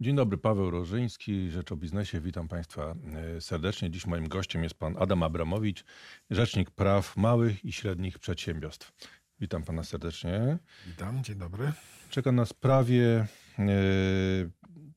Dzień 0.00 0.16
dobry, 0.16 0.38
Paweł 0.38 0.70
Rożyński, 0.70 1.50
Rzecz 1.50 1.72
o 1.72 1.76
Biznesie. 1.76 2.20
Witam 2.20 2.48
Państwa 2.48 2.94
e, 3.36 3.40
serdecznie. 3.40 3.90
Dziś 3.90 4.06
moim 4.06 4.28
gościem 4.28 4.62
jest 4.62 4.74
Pan 4.74 4.96
Adam 4.98 5.22
Abramowicz, 5.22 5.84
Rzecznik 6.30 6.70
Praw 6.70 7.16
Małych 7.16 7.64
i 7.64 7.72
Średnich 7.72 8.18
Przedsiębiorstw. 8.18 8.92
Witam 9.40 9.62
Pana 9.62 9.84
serdecznie. 9.84 10.58
Witam, 10.86 11.24
dzień 11.24 11.36
dobry. 11.36 11.72
Czeka 12.10 12.32
nas 12.32 12.52
prawie, 12.52 13.26
e, 13.58 13.66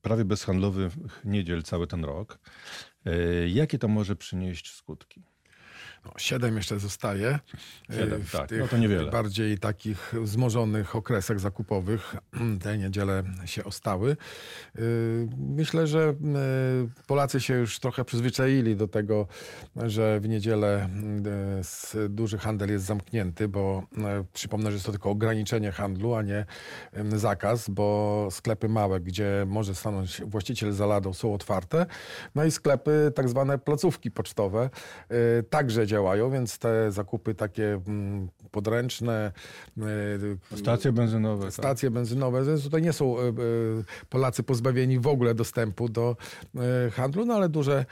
prawie 0.02 0.24
bezhandlowych 0.24 0.92
niedziel 1.24 1.62
cały 1.62 1.86
ten 1.86 2.04
rok. 2.04 2.38
E, 3.06 3.48
jakie 3.48 3.78
to 3.78 3.88
może 3.88 4.16
przynieść 4.16 4.72
skutki? 4.74 5.22
No, 6.04 6.12
siedem 6.16 6.56
jeszcze 6.56 6.78
zostaje. 6.78 7.38
Siedem, 7.90 8.22
w 8.22 8.32
tak. 8.32 8.48
tych 8.48 8.60
No 8.60 8.68
to 8.68 8.76
niewiele. 8.78 9.10
bardziej 9.10 9.58
takich 9.58 10.14
wzmożonych 10.22 10.96
okresach 10.96 11.40
zakupowych 11.40 12.14
te 12.62 12.78
niedziele 12.78 13.22
się 13.44 13.64
ostały. 13.64 14.16
Y, 14.78 15.28
Myślę, 15.38 15.86
że 15.86 16.08
y, 16.08 17.04
Polacy 17.06 17.40
się 17.40 17.54
już 17.54 17.78
trochę 17.80 18.04
przyzwyczaili 18.04 18.76
do 18.76 18.88
tego, 18.88 19.26
że 19.76 20.20
w 20.20 20.28
niedzielę 20.28 20.88
duży 22.08 22.38
handel 22.38 22.70
jest 22.70 22.84
zamknięty, 22.84 23.48
bo 23.48 23.82
przypomnę, 24.32 24.70
że 24.70 24.74
jest 24.74 24.86
to 24.86 24.92
tylko 24.92 25.10
ograniczenie 25.10 25.72
handlu, 25.72 26.14
a 26.14 26.22
nie 26.22 26.46
zakaz, 27.12 27.68
bo 27.68 28.28
sklepy 28.30 28.68
małe, 28.68 29.00
gdzie 29.00 29.44
może 29.48 29.74
stanąć 29.74 30.22
właściciel 30.26 30.72
za 30.72 30.86
ladą, 30.86 31.12
są 31.12 31.34
otwarte. 31.34 31.86
No 32.34 32.44
i 32.44 32.50
sklepy, 32.50 33.12
tak 33.14 33.28
zwane 33.28 33.58
placówki 33.58 34.10
pocztowe, 34.10 34.70
także 35.50 35.86
działają, 35.90 36.30
więc 36.30 36.58
te 36.58 36.92
zakupy 36.92 37.34
takie 37.34 37.80
mm, 37.86 38.28
podręczne, 38.50 39.32
y, 40.52 40.56
Stacje 40.56 40.92
benzynowe. 40.92 41.44
tak? 41.44 41.52
stacje 41.52 41.90
benzynowe, 41.90 42.44
więc 42.44 42.62
tutaj 42.62 42.82
nie 42.82 42.92
są 42.92 43.18
y, 43.18 43.22
y, 43.22 43.32
Polacy 44.08 44.42
pozbawieni 44.42 44.98
w 44.98 45.06
ogóle 45.06 45.34
dostępu 45.34 45.88
do 45.88 46.16
handlu, 46.92 47.24
no 47.24 47.34
ale 47.34 47.48
duże 47.48 47.84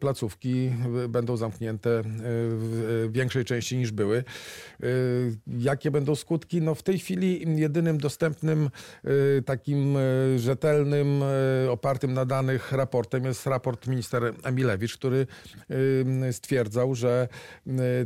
placówki 0.00 0.70
będą 1.08 1.36
zamknięte 1.36 2.02
w 2.04 3.08
większej 3.10 3.44
części 3.44 3.76
niż 3.76 3.92
były. 3.92 4.24
Jakie 5.46 5.90
będą 5.90 6.14
skutki? 6.14 6.62
No 6.62 6.74
w 6.74 6.82
tej 6.82 6.98
chwili 6.98 7.58
jedynym 7.60 7.98
dostępnym 7.98 8.70
takim 9.44 9.98
rzetelnym, 10.36 11.22
opartym 11.70 12.14
na 12.14 12.24
danych 12.24 12.72
raportem 12.72 13.24
jest 13.24 13.46
raport 13.46 13.86
minister 13.86 14.34
Emilewicz, 14.44 14.96
który 14.96 15.26
stwierdzał, 16.32 16.94
że 16.94 17.28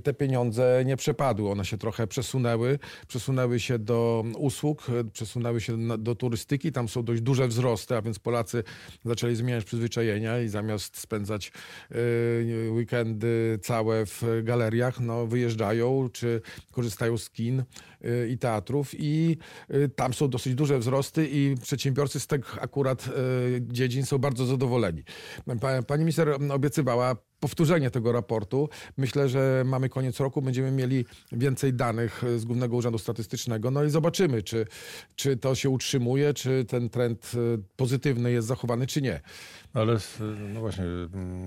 te 0.04 0.14
pieniądze 0.14 0.82
nie 0.86 0.96
przepadły. 0.96 1.50
One 1.50 1.64
się 1.64 1.78
trochę 1.78 1.93
przesunęły. 2.08 2.78
Przesunęły 3.08 3.60
się 3.60 3.78
do 3.78 4.24
usług, 4.38 4.88
y, 4.88 5.04
przesunęły 5.10 5.60
się 5.60 5.98
do 5.98 6.14
turystyki. 6.14 6.72
Tam 6.72 6.88
są 6.88 7.02
dość 7.02 7.22
duże 7.22 7.48
wzrosty, 7.48 7.96
a 7.96 8.02
więc 8.02 8.18
Polacy 8.18 8.64
zaczęli 9.04 9.36
zmieniać 9.36 9.64
przyzwyczajenia 9.64 10.40
i 10.40 10.48
zamiast 10.48 10.98
spędzać 10.98 11.52
y, 11.92 12.70
weekendy 12.72 13.58
całe 13.62 14.06
w 14.06 14.22
galeriach, 14.42 15.00
no 15.00 15.26
wyjeżdżają 15.26 16.08
czy 16.12 16.40
korzystają 16.72 17.18
z 17.18 17.30
kin 17.30 17.60
y, 18.04 18.28
i 18.30 18.38
teatrów 18.38 18.90
i 18.98 19.36
tam 19.96 20.14
są 20.14 20.28
dosyć 20.28 20.54
duże 20.54 20.78
wzrosty 20.78 21.28
i 21.32 21.54
przedsiębiorcy 21.62 22.20
z 22.20 22.26
tych 22.26 22.62
akurat 22.62 23.08
dziedzin 23.60 24.06
są 24.06 24.18
bardzo 24.18 24.46
zadowoleni. 24.46 25.02
Pa- 25.60 25.82
Pani 25.82 26.00
minister 26.04 26.38
obiecywała 26.50 27.16
powtórzenie 27.48 27.90
tego 27.90 28.12
raportu. 28.12 28.68
Myślę, 28.96 29.28
że 29.28 29.62
mamy 29.66 29.88
koniec 29.88 30.20
roku, 30.20 30.42
będziemy 30.42 30.70
mieli 30.70 31.04
więcej 31.32 31.72
danych 31.74 32.22
z 32.36 32.44
Głównego 32.44 32.76
Urzędu 32.76 32.98
Statystycznego. 32.98 33.70
No 33.70 33.84
i 33.84 33.90
zobaczymy, 33.90 34.42
czy, 34.42 34.66
czy 35.16 35.36
to 35.36 35.54
się 35.54 35.70
utrzymuje, 35.70 36.34
czy 36.34 36.64
ten 36.68 36.90
trend 36.90 37.32
y, 37.34 37.58
pozytywny 37.76 38.32
jest 38.32 38.48
zachowany, 38.48 38.86
czy 38.86 39.02
nie. 39.02 39.20
Ale 39.74 39.92
s- 39.92 40.18
no 40.54 40.60
właśnie, 40.60 40.84
mm, 40.84 41.46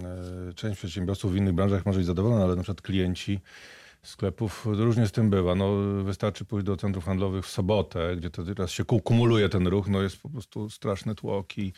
e, 0.49 0.53
część 0.53 0.77
przedsiębiorców 0.77 1.33
w 1.33 1.35
innych 1.35 1.53
branżach 1.53 1.85
może 1.85 1.97
być 1.99 2.07
zadowolona, 2.07 2.43
ale 2.43 2.55
na 2.55 2.63
przykład 2.63 2.81
klienci 2.81 3.39
sklepów 4.03 4.65
różnie 4.65 5.07
z 5.07 5.11
tym 5.11 5.29
bywa. 5.29 5.55
No, 5.55 5.71
wystarczy 6.03 6.45
pójść 6.45 6.65
do 6.65 6.77
centrów 6.77 7.05
handlowych 7.05 7.45
w 7.45 7.49
sobotę, 7.49 8.15
gdzie 8.17 8.29
to 8.29 8.43
teraz 8.43 8.71
się 8.71 8.85
ku- 8.85 8.99
kumuluje 9.01 9.49
ten 9.49 9.67
ruch, 9.67 9.87
no 9.87 10.01
jest 10.01 10.17
po 10.17 10.29
prostu 10.29 10.69
straszny 10.69 11.15
tłok 11.15 11.57
i, 11.57 11.73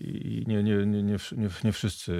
i 0.00 0.44
nie, 0.46 0.62
nie, 0.62 0.76
nie, 0.86 1.02
nie, 1.02 1.18
nie, 1.64 1.72
wszyscy 1.72 2.12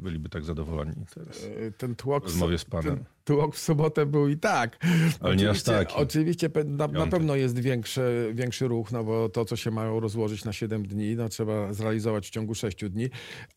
byliby 0.00 0.28
tak 0.28 0.44
zadowoleni 0.44 1.06
teraz. 1.14 1.42
Y, 1.44 1.72
Ten 1.78 1.94
tłok, 1.94 2.22
W 2.24 2.26
rozmowie 2.26 2.58
z 2.58 2.64
panem. 2.64 2.96
Ten 2.96 3.04
tłok 3.24 3.54
w 3.54 3.58
sobotę 3.58 4.06
był 4.06 4.28
i 4.28 4.36
tak. 4.36 4.78
Ale 5.20 5.36
nie 5.36 5.50
aż 5.50 5.56
Oczywiście- 5.56 5.72
taki. 5.72 5.94
Oczywiście 5.96 6.50
na, 6.64 6.86
na 6.88 7.06
pewno 7.06 7.36
jest 7.36 7.58
większy, 7.58 8.30
większy 8.34 8.68
ruch, 8.68 8.92
no 8.92 9.04
bo 9.04 9.28
to, 9.28 9.44
co 9.44 9.56
się 9.56 9.70
mają 9.70 10.00
rozłożyć 10.00 10.44
na 10.44 10.52
7 10.52 10.86
dni, 10.86 11.16
no 11.16 11.28
trzeba 11.28 11.72
zrealizować 11.72 12.26
w 12.26 12.30
ciągu 12.30 12.54
6 12.54 12.88
dni. 12.90 13.08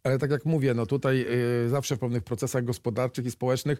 Ale 0.03 0.19
tak 0.19 0.31
jak 0.31 0.45
mówię, 0.45 0.73
no 0.73 0.85
tutaj 0.85 1.25
y, 1.65 1.69
zawsze 1.69 1.95
w 1.95 1.99
pewnych 1.99 2.23
procesach 2.23 2.63
gospodarczych 2.65 3.25
i 3.25 3.31
społecznych 3.31 3.79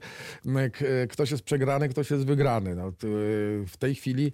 y, 1.04 1.08
ktoś 1.08 1.32
jest 1.32 1.44
przegrany, 1.44 1.90
ktoś 1.90 2.12
jest 2.12 2.26
wygrany. 2.26 2.76
No, 2.76 2.88
y, 2.90 2.92
w 3.68 3.78
tej 3.80 3.96
chwili 3.96 4.32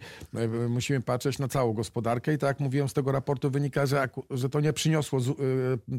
y, 0.65 0.69
musimy 0.69 1.01
patrzeć 1.01 1.39
na 1.39 1.47
całą 1.47 1.73
gospodarkę 1.73 2.33
i 2.33 2.37
tak 2.37 2.47
jak 2.47 2.59
mówiłem, 2.59 2.89
z 2.89 2.93
tego 2.93 3.11
raportu 3.11 3.51
wynika, 3.51 3.85
że, 3.85 4.09
że 4.29 4.49
to 4.49 4.59
nie 4.59 4.73
przyniosło 4.73 5.19
z, 5.19 5.27
y, 5.27 5.30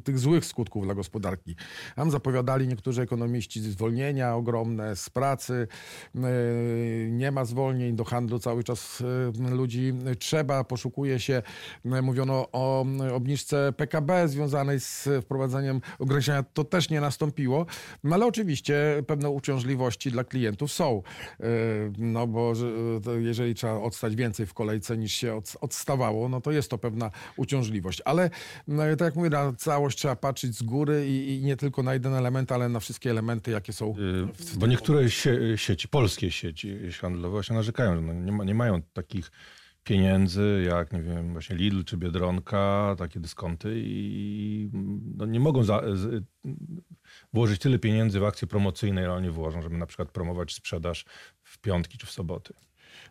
tych 0.04 0.18
złych 0.18 0.44
skutków 0.44 0.84
dla 0.84 0.94
gospodarki. 0.94 1.56
Tam 1.96 2.10
zapowiadali 2.10 2.68
niektórzy 2.68 3.02
ekonomiści 3.02 3.60
zwolnienia 3.60 4.34
ogromne 4.34 4.96
z 4.96 5.10
pracy, 5.10 5.68
y, 6.14 7.08
nie 7.10 7.30
ma 7.30 7.44
zwolnień 7.44 7.96
do 7.96 8.04
handlu, 8.04 8.38
cały 8.38 8.64
czas 8.64 9.00
y, 9.00 9.50
ludzi 9.50 9.92
trzeba, 10.18 10.64
poszukuje 10.64 11.20
się, 11.20 11.42
mówiono 11.84 12.48
o 12.52 12.86
obniżce 13.12 13.72
PKB 13.76 14.28
związanej 14.28 14.80
z 14.80 15.08
wprowadzeniem 15.22 15.80
ograniczenia, 15.98 16.42
to 16.42 16.64
też 16.64 16.90
nie 16.90 17.00
nastąpiło, 17.00 17.66
no 18.04 18.14
ale 18.14 18.26
oczywiście 18.26 19.02
pewne 19.06 19.30
uciążliwości 19.30 20.10
dla 20.10 20.24
klientów 20.24 20.72
są, 20.72 21.02
no 21.98 22.26
bo 22.26 22.52
jeżeli 23.20 23.54
trzeba 23.54 23.74
odstać 23.74 24.16
więcej 24.16 24.46
w 24.46 24.54
kolejce 24.54 24.98
niż 24.98 25.12
się 25.12 25.34
od, 25.34 25.56
odstawało, 25.60 26.28
no 26.28 26.40
to 26.40 26.50
jest 26.50 26.70
to 26.70 26.78
pewna 26.78 27.10
uciążliwość, 27.36 28.02
ale 28.04 28.30
tak 28.98 29.00
jak 29.00 29.16
mówię, 29.22 29.30
na 29.30 29.52
całość 29.52 29.98
trzeba 29.98 30.16
patrzeć 30.16 30.54
z 30.54 30.62
góry 30.62 31.08
i, 31.08 31.34
i 31.34 31.42
nie 31.42 31.56
tylko 31.56 31.82
na 31.82 31.92
jeden 31.92 32.14
element, 32.14 32.52
ale 32.52 32.68
na 32.68 32.80
wszystkie 32.80 33.10
elementy, 33.10 33.50
jakie 33.50 33.72
są 33.72 33.94
Y, 33.98 34.58
Bo 34.58 34.66
niektóre 34.66 35.10
sie, 35.10 35.58
sieci, 35.58 35.88
polskie 35.88 36.30
sieci 36.30 36.92
handlowe 37.00 37.32
właśnie 37.32 37.56
narzekają, 37.56 37.96
że 37.96 38.02
no 38.02 38.12
nie, 38.12 38.32
ma, 38.32 38.44
nie 38.44 38.54
mają 38.54 38.82
takich 38.82 39.30
pieniędzy 39.84 40.64
jak, 40.68 40.92
nie 40.92 41.02
wiem, 41.02 41.32
właśnie 41.32 41.56
Lidl 41.56 41.84
czy 41.84 41.96
Biedronka, 41.96 42.94
takie 42.98 43.20
dyskonty 43.20 43.74
i 43.76 44.70
no 45.16 45.26
nie 45.26 45.40
mogą 45.40 45.64
za, 45.64 45.82
z, 45.94 46.24
włożyć 47.32 47.60
tyle 47.60 47.78
pieniędzy 47.78 48.20
w 48.20 48.24
akcje 48.24 48.48
promocyjne, 48.48 49.00
ile 49.00 49.12
oni 49.12 49.30
włożą, 49.30 49.62
żeby 49.62 49.76
na 49.76 49.86
przykład 49.86 50.10
promować 50.10 50.54
sprzedaż 50.54 51.04
w 51.42 51.58
piątki 51.58 51.98
czy 51.98 52.06
w 52.06 52.10
soboty. 52.10 52.54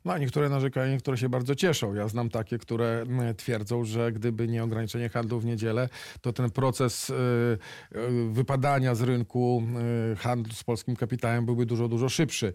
No, 0.06 0.14
a 0.14 0.18
niektóre 0.18 0.50
narzekają, 0.50 0.92
niektóre 0.92 1.18
się 1.18 1.30
bardzo 1.30 1.56
cieszą. 1.56 1.94
Ja 1.94 2.08
znam 2.08 2.30
takie, 2.30 2.58
które 2.58 3.02
mm, 3.02 3.36
twierdzą, 3.36 3.84
że 3.84 4.12
gdyby 4.12 4.48
nie 4.48 4.64
ograniczenie 4.64 5.10
handlu 5.10 5.40
w 5.40 5.46
niedzielę, 5.46 5.90
to 6.22 6.34
ten 6.34 6.50
proces 6.50 7.10
y, 7.10 7.14
y, 7.14 7.58
wypadania 8.32 8.96
z 8.96 9.02
rynku 9.02 9.64
y, 10.14 10.16
handlu 10.16 10.54
z 10.54 10.64
polskim 10.64 10.96
kapitałem 10.96 11.46
byłby 11.46 11.66
dużo, 11.66 11.88
dużo 11.88 12.10
szybszy. 12.10 12.54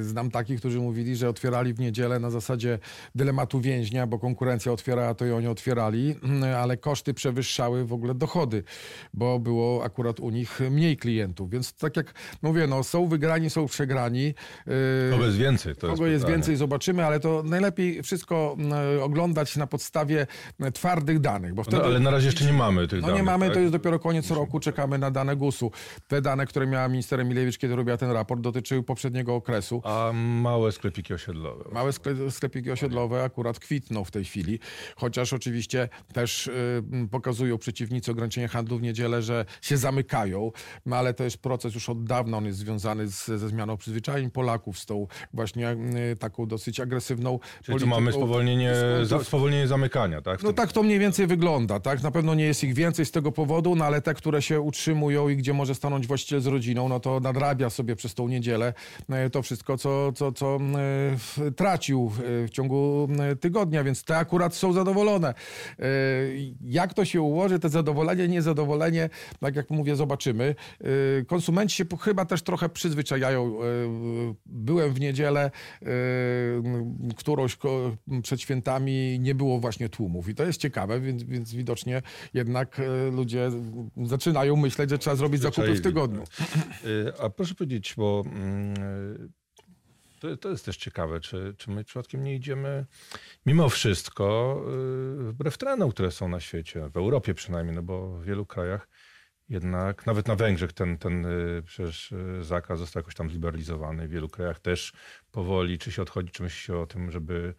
Znam 0.00 0.30
takich, 0.30 0.58
którzy 0.58 0.80
mówili, 0.80 1.16
że 1.16 1.28
otwierali 1.28 1.74
w 1.74 1.80
niedzielę 1.80 2.18
na 2.18 2.30
zasadzie 2.30 2.78
dylematu 3.14 3.60
więźnia, 3.60 4.06
bo 4.06 4.18
konkurencja 4.18 4.72
otwierała, 4.72 5.14
to 5.14 5.26
i 5.26 5.30
oni 5.30 5.46
otwierali, 5.46 6.16
y, 6.42 6.56
ale 6.56 6.76
koszty 6.76 7.14
przewyższały 7.14 7.84
w 7.84 7.92
ogóle 7.92 8.14
dochody, 8.14 8.64
bo 9.14 9.38
było 9.38 9.84
akurat 9.84 10.20
u 10.20 10.30
nich 10.30 10.60
mniej 10.70 10.96
klientów. 10.96 11.50
Więc 11.50 11.74
tak 11.74 11.96
jak 11.96 12.14
mówię, 12.42 12.66
no, 12.66 12.84
są 12.84 13.08
wygrani, 13.08 13.50
są 13.50 13.66
przegrani. 13.66 14.34
Kogo 15.10 15.24
jest 15.24 15.38
więcej? 15.38 15.76
To 15.76 15.88
Kogo 15.88 16.06
jest 16.10 16.26
więcej, 16.26 16.56
zobaczymy, 16.56 17.04
ale 17.04 17.20
to 17.20 17.42
najlepiej 17.42 18.02
wszystko 18.02 18.56
mm, 18.58 19.02
oglądać 19.02 19.56
na 19.56 19.66
podstawie 19.66 20.26
mm, 20.60 20.72
twardych 20.72 21.20
danych, 21.20 21.54
bo 21.54 21.62
wtedy... 21.62 21.76
No, 21.78 21.84
ale 21.84 22.00
na 22.00 22.10
razie 22.10 22.26
jeszcze 22.26 22.44
nie 22.44 22.52
mamy 22.52 22.88
tych 22.88 23.00
No 23.00 23.06
danych. 23.06 23.22
nie 23.22 23.26
mamy, 23.30 23.46
tak? 23.46 23.54
to 23.54 23.60
jest 23.60 23.72
dopiero 23.72 23.98
koniec 23.98 24.30
roku, 24.30 24.60
czekamy 24.60 24.98
na 24.98 25.10
dane 25.10 25.36
GUS-u. 25.36 25.70
Te 26.08 26.22
dane, 26.22 26.46
które 26.46 26.66
miała 26.66 26.88
minister 26.88 27.20
Emilewicz, 27.20 27.58
kiedy 27.58 27.76
robiła 27.76 27.96
ten 27.96 28.10
raport, 28.10 28.40
dotyczyły 28.40 28.82
poprzedniego 28.82 29.34
okresu. 29.34 29.80
A 29.84 30.10
małe 30.14 30.72
sklepiki 30.72 31.14
osiedlowe. 31.14 31.64
Małe 31.72 31.90
skle- 31.90 32.30
sklepiki 32.30 32.70
osiedlowe 32.70 33.22
akurat 33.24 33.58
kwitną 33.58 34.04
w 34.04 34.10
tej 34.10 34.24
chwili, 34.24 34.58
chociaż 34.96 35.32
oczywiście 35.32 35.88
też 36.12 36.50
m, 36.92 37.08
pokazują 37.08 37.58
przeciwnicy 37.58 38.10
ograniczenia 38.10 38.48
handlu 38.48 38.78
w 38.78 38.82
niedzielę, 38.82 39.22
że 39.22 39.44
się 39.62 39.76
zamykają, 39.76 40.52
no 40.86 40.96
ale 40.96 41.14
to 41.14 41.24
jest 41.24 41.38
proces 41.38 41.74
już 41.74 41.88
od 41.88 42.04
dawna, 42.04 42.36
on 42.36 42.44
jest 42.46 42.58
związany 42.58 43.08
z, 43.08 43.26
ze 43.26 43.48
zmianą 43.48 43.76
przyzwyczajeń 43.76 44.30
Polaków, 44.30 44.78
z 44.78 44.86
tą 44.86 45.06
właśnie 45.34 45.76
taką 46.18 46.46
dosyć 46.46 46.80
agresywną 46.80 47.38
Czyli 47.62 47.78
tu 47.78 47.86
mamy 47.86 48.12
spowolnienie, 48.12 48.72
za, 49.02 49.24
spowolnienie 49.24 49.66
zamykania, 49.66 50.22
tak? 50.22 50.42
No 50.42 50.52
tak 50.52 50.72
to 50.72 50.82
mniej 50.82 50.98
więcej 50.98 51.26
wygląda, 51.26 51.80
tak? 51.80 52.02
Na 52.02 52.10
pewno 52.10 52.34
nie 52.34 52.44
jest 52.44 52.64
ich 52.64 52.74
więcej 52.74 53.06
z 53.06 53.10
tego 53.10 53.32
powodu, 53.32 53.74
no 53.76 53.84
ale 53.84 54.02
te, 54.02 54.14
które 54.14 54.42
się 54.42 54.60
utrzymują 54.60 55.28
i 55.28 55.36
gdzie 55.36 55.52
może 55.52 55.74
stanąć 55.74 56.06
właściciel 56.06 56.40
z 56.40 56.46
rodziną, 56.46 56.88
no 56.88 57.00
to 57.00 57.20
nadrabia 57.20 57.70
sobie 57.70 57.96
przez 57.96 58.14
tą 58.14 58.28
niedzielę 58.28 58.74
e, 59.08 59.30
to 59.30 59.42
wszystko, 59.42 59.78
co, 59.78 60.12
co, 60.12 60.32
co 60.32 60.58
e, 61.46 61.50
tracił 61.50 62.12
e, 62.18 62.46
w 62.46 62.50
ciągu 62.50 63.08
e, 63.20 63.36
tygodnia, 63.36 63.84
więc 63.84 64.04
te 64.04 64.16
akurat 64.16 64.54
są 64.54 64.72
zadowolone. 64.72 65.28
E, 65.78 65.84
Jak 66.60 66.94
to 66.94 67.04
się 67.04 67.20
ułoży, 67.22 67.58
te 67.58 67.68
zadowolenie, 67.68 68.28
niezadowolenie, 68.28 69.10
tak 69.40 69.56
jak 69.56 69.70
mówię, 69.70 69.96
zobaczymy. 69.96 70.54
E, 70.80 71.24
Konsumenci 71.24 71.76
się 71.76 71.84
chyba 72.00 72.24
też 72.24 72.42
trochę 72.42 72.68
przyzwyczajają. 72.68 73.58
E, 73.62 73.64
Byłem 74.46 74.94
w 74.94 75.00
niedzielę, 75.00 75.50
e, 75.82 75.86
którąś 77.16 77.56
ko- 77.56 77.96
przed 78.22 78.40
świętami 78.40 79.18
nie 79.20 79.34
było 79.34 79.58
właśnie 79.60 79.88
tłumów 79.88 80.28
i 80.28 80.34
to 80.34 80.44
jest 80.44 80.60
ciekawe, 80.60 81.00
więc, 81.00 81.22
więc 81.22 81.54
widocznie 81.54 82.02
jednak 82.34 82.80
e, 82.80 83.10
ludzie 83.10 83.50
zaczynają 84.04 84.56
myśleć, 84.56 84.90
że 84.90 84.98
trzeba 84.98 85.16
zrobić 85.16 85.40
zakupy 85.42 85.74
w 85.74 85.80
tygodniu. 85.80 86.22
Y, 86.84 87.12
A 87.20 87.30
proszę 87.30 87.54
powiedzieć, 87.54 87.94
bo 87.96 88.24
mm, 88.26 88.74
y, 89.24 89.28
to, 90.20 90.36
to 90.36 90.48
jest 90.50 90.64
też 90.64 90.76
ciekawe, 90.76 91.20
czy, 91.20 91.54
czy 91.58 91.70
my 91.70 91.84
przypadkiem 91.84 92.22
nie 92.24 92.34
idziemy 92.34 92.86
mimo 93.46 93.68
wszystko 93.68 94.56
y, 95.20 95.32
wbrew 95.32 95.58
trendom, 95.58 95.90
które 95.90 96.10
są 96.10 96.28
na 96.28 96.40
świecie, 96.40 96.88
w 96.88 96.96
Europie 96.96 97.34
przynajmniej, 97.34 97.76
no 97.76 97.82
bo 97.82 98.18
w 98.18 98.24
wielu 98.24 98.46
krajach 98.46 98.88
jednak, 99.48 100.06
nawet 100.06 100.28
na 100.28 100.36
Węgrzech 100.36 100.72
ten, 100.72 100.98
ten 100.98 101.26
y, 101.26 101.62
przecież 101.66 102.12
y, 102.12 102.44
zakaz 102.44 102.78
został 102.78 103.00
jakoś 103.00 103.14
tam 103.14 103.30
zliberalizowany. 103.30 104.08
W 104.08 104.10
wielu 104.10 104.28
krajach 104.28 104.60
też 104.60 104.92
powoli, 105.32 105.78
czy 105.78 105.92
się 105.92 106.02
odchodzi, 106.02 106.30
czy 106.30 106.42
myśli 106.42 106.60
się 106.60 106.76
o 106.76 106.86
tym, 106.86 107.10
żeby 107.10 107.54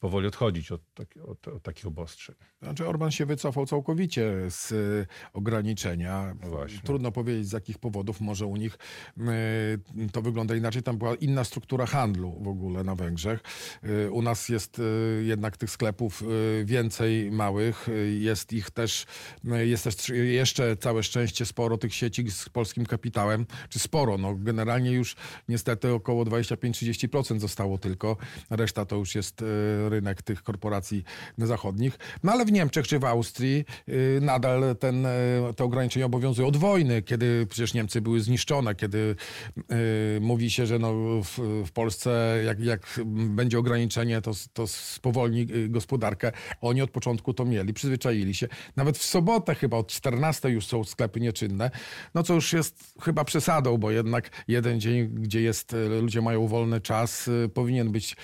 powoli 0.00 0.26
odchodzić 0.26 0.72
od, 0.72 0.94
taki, 0.94 1.20
od, 1.20 1.48
od 1.48 1.62
takich 1.62 1.86
obostrzeń. 1.86 2.36
Znaczy 2.62 2.88
Orban 2.88 3.10
się 3.10 3.26
wycofał 3.26 3.66
całkowicie 3.66 4.32
z 4.50 4.72
y, 4.72 5.06
ograniczenia. 5.32 6.36
Właśnie. 6.42 6.80
Trudno 6.80 7.12
powiedzieć 7.12 7.48
z 7.48 7.52
jakich 7.52 7.78
powodów. 7.78 8.20
Może 8.20 8.46
u 8.46 8.56
nich 8.56 8.78
y, 9.18 10.10
to 10.12 10.22
wygląda 10.22 10.56
inaczej. 10.56 10.82
Tam 10.82 10.98
była 10.98 11.14
inna 11.14 11.44
struktura 11.44 11.86
handlu 11.86 12.42
w 12.42 12.48
ogóle 12.48 12.84
na 12.84 12.94
Węgrzech. 12.94 13.40
Y, 13.84 14.10
u 14.10 14.22
nas 14.22 14.48
jest 14.48 14.82
jednak 15.22 15.56
tych 15.56 15.70
sklepów 15.70 16.22
więcej 16.64 17.30
małych. 17.30 17.88
Jest 18.18 18.52
ich 18.52 18.70
też, 18.70 19.06
jest 19.44 19.84
też 19.84 20.08
jeszcze 20.08 20.76
całe 20.76 21.02
szczęście 21.02 21.46
sporo 21.46 21.78
tych 21.78 21.94
sieci 21.94 22.30
z 22.30 22.48
polskim 22.48 22.86
kapitałem. 22.86 23.46
Czy 23.68 23.78
sporo? 23.78 24.18
No 24.18 24.34
generalnie 24.34 24.92
już 24.92 25.16
niestety 25.48 25.92
około 25.92 26.24
25-30% 26.24 27.38
zostało 27.38 27.78
tylko. 27.78 28.16
Reszta 28.50 28.84
to 28.84 28.96
już 28.96 29.14
jest 29.14 29.44
rynek 29.90 30.22
tych 30.22 30.42
korporacji 30.42 31.04
zachodnich. 31.38 31.98
No 32.22 32.32
ale 32.32 32.44
w 32.44 32.52
Niemczech 32.52 32.88
czy 32.88 32.98
w 32.98 33.04
Austrii 33.04 33.64
y, 33.88 34.18
nadal 34.22 34.76
ten, 34.78 35.06
y, 35.06 35.10
te 35.56 35.64
ograniczenia 35.64 36.06
obowiązują 36.06 36.48
od 36.48 36.56
wojny, 36.56 37.02
kiedy 37.02 37.46
przecież 37.46 37.74
Niemcy 37.74 38.00
były 38.00 38.20
zniszczone, 38.20 38.74
kiedy 38.74 39.16
y, 39.58 40.20
mówi 40.20 40.50
się, 40.50 40.66
że 40.66 40.78
no 40.78 40.92
w, 41.22 41.38
w 41.66 41.72
Polsce 41.72 42.42
jak, 42.44 42.60
jak 42.60 43.00
będzie 43.06 43.58
ograniczenie, 43.58 44.20
to, 44.20 44.32
to 44.52 44.66
spowolni 44.66 45.46
gospodarkę. 45.68 46.32
Oni 46.60 46.82
od 46.82 46.90
początku 46.90 47.34
to 47.34 47.44
mieli, 47.44 47.74
przyzwyczaili 47.74 48.34
się. 48.34 48.48
Nawet 48.76 48.98
w 48.98 49.04
sobotę 49.04 49.54
chyba 49.54 49.76
od 49.76 49.88
14 49.88 50.50
już 50.50 50.66
są 50.66 50.84
sklepy 50.84 51.20
nieczynne, 51.20 51.70
no 52.14 52.22
co 52.22 52.34
już 52.34 52.52
jest 52.52 52.94
chyba 53.02 53.24
przesadą, 53.24 53.78
bo 53.78 53.90
jednak 53.90 54.30
jeden 54.48 54.80
dzień, 54.80 55.08
gdzie 55.08 55.40
jest, 55.40 55.76
ludzie 56.00 56.22
mają 56.22 56.46
wolny 56.46 56.80
czas, 56.80 57.30
powinien 57.54 57.92
być 57.92 58.16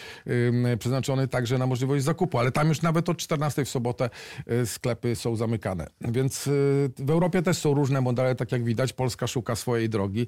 przeznaczony 0.78 1.28
także 1.28 1.55
na 1.58 1.66
możliwość 1.66 2.04
zakupu, 2.04 2.38
ale 2.38 2.52
tam 2.52 2.68
już 2.68 2.82
nawet 2.82 3.08
od 3.08 3.18
14 3.18 3.64
w 3.64 3.68
sobotę 3.68 4.10
y, 4.62 4.66
sklepy 4.66 5.16
są 5.16 5.36
zamykane. 5.36 5.86
Więc 6.00 6.46
y, 6.46 6.50
w 6.98 7.10
Europie 7.10 7.42
też 7.42 7.56
są 7.58 7.74
różne 7.74 8.00
modele, 8.00 8.34
tak 8.34 8.52
jak 8.52 8.64
widać. 8.64 8.92
Polska 8.92 9.26
szuka 9.26 9.56
swojej 9.56 9.88
drogi. 9.88 10.26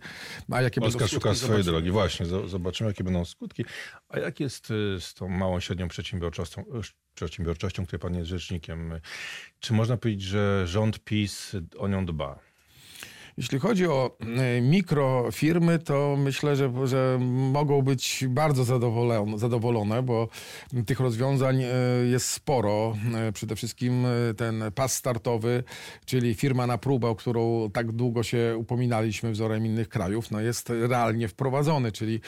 A 0.50 0.62
jakie 0.62 0.80
Polska 0.80 0.98
będą 0.98 1.14
szuka 1.14 1.34
swojej 1.34 1.38
zobaczymy. 1.62 1.64
drogi. 1.72 1.90
Właśnie, 1.90 2.26
zo- 2.26 2.48
zobaczymy, 2.48 2.90
jakie 2.90 3.04
będą 3.04 3.24
skutki. 3.24 3.64
A 4.08 4.18
jak 4.18 4.40
jest 4.40 4.70
y, 4.70 4.96
z 5.00 5.14
tą 5.14 5.28
małą, 5.28 5.60
średnią 5.60 5.88
przedsiębiorczością, 5.88 6.64
przedsiębiorczością, 7.14 7.86
której 7.86 8.00
pan 8.00 8.14
jest 8.14 8.28
rzecznikiem? 8.28 9.00
Czy 9.60 9.72
można 9.72 9.96
powiedzieć, 9.96 10.22
że 10.22 10.66
rząd 10.66 10.98
PiS 11.04 11.56
o 11.78 11.88
nią 11.88 12.06
dba? 12.06 12.38
Jeśli 13.38 13.58
chodzi 13.58 13.86
o 13.86 14.16
e, 14.20 14.60
mikrofirmy, 14.60 15.78
to 15.78 16.16
myślę, 16.18 16.56
że, 16.56 16.72
że 16.84 17.18
mogą 17.52 17.82
być 17.82 18.24
bardzo 18.28 18.64
zadowolone, 18.64 19.38
zadowolone, 19.38 20.02
bo 20.02 20.28
tych 20.86 21.00
rozwiązań 21.00 21.62
e, 21.62 21.68
jest 22.10 22.26
sporo. 22.26 22.96
E, 23.14 23.32
Przede 23.32 23.56
wszystkim 23.56 24.06
ten 24.36 24.64
pas 24.74 24.94
startowy, 24.94 25.64
czyli 26.04 26.34
firma 26.34 26.66
na 26.66 26.78
próbę, 26.78 27.08
o 27.08 27.14
którą 27.14 27.70
tak 27.70 27.92
długo 27.92 28.22
się 28.22 28.54
upominaliśmy 28.56 29.30
wzorem 29.30 29.66
innych 29.66 29.88
krajów, 29.88 30.30
no 30.30 30.40
jest 30.40 30.70
realnie 30.70 31.28
wprowadzony, 31.28 31.92
czyli 31.92 32.20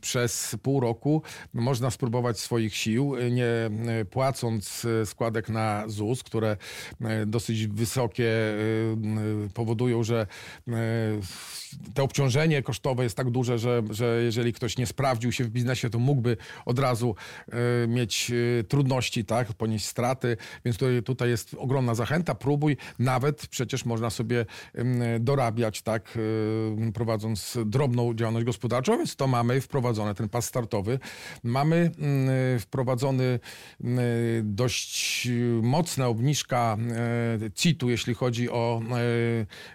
przez 0.00 0.56
pół 0.62 0.80
roku 0.80 1.22
można 1.54 1.90
spróbować 1.90 2.38
swoich 2.38 2.76
sił, 2.76 3.14
nie 3.30 3.70
płacąc 4.10 4.86
składek 5.04 5.48
na 5.48 5.84
ZUS, 5.86 6.22
które 6.22 6.56
dosyć 7.26 7.66
wysokie 7.66 8.32
powodują, 9.54 10.02
że 10.02 10.11
e, 10.16 10.26
to 11.94 12.04
obciążenie 12.04 12.62
kosztowe 12.62 13.04
jest 13.04 13.16
tak 13.16 13.30
duże, 13.30 13.58
że, 13.58 13.82
że 13.90 14.22
jeżeli 14.22 14.52
ktoś 14.52 14.78
nie 14.78 14.86
sprawdził 14.86 15.32
się 15.32 15.44
w 15.44 15.50
biznesie, 15.50 15.90
to 15.90 15.98
mógłby 15.98 16.36
od 16.66 16.78
razu 16.78 17.14
e, 17.48 17.86
mieć 17.86 18.32
e, 18.60 18.64
trudności, 18.64 19.24
tak, 19.24 19.52
ponieść 19.52 19.84
straty, 19.84 20.36
więc 20.64 20.76
tutaj, 20.76 21.02
tutaj 21.02 21.28
jest 21.28 21.54
ogromna 21.58 21.94
zachęta, 21.94 22.34
próbuj, 22.34 22.76
nawet 22.98 23.46
przecież 23.46 23.84
można 23.84 24.10
sobie 24.10 24.46
dorabiać, 25.20 25.82
tak, 25.82 26.18
prowadząc 26.94 27.58
drobną 27.66 28.14
działalność 28.14 28.46
gospodarczą, 28.46 28.96
więc 28.96 29.16
to 29.16 29.26
mamy 29.26 29.60
wprowadzone, 29.60 30.14
ten 30.14 30.28
pas 30.28 30.44
startowy. 30.44 30.98
Mamy 31.42 31.90
mm, 31.98 32.60
wprowadzony 32.60 33.40
mm, 33.80 34.00
dość 34.42 35.28
mocna 35.62 36.08
obniżka 36.08 36.76
CIT-u, 37.54 37.90
jeśli 37.90 38.14
chodzi 38.14 38.50
o 38.50 38.82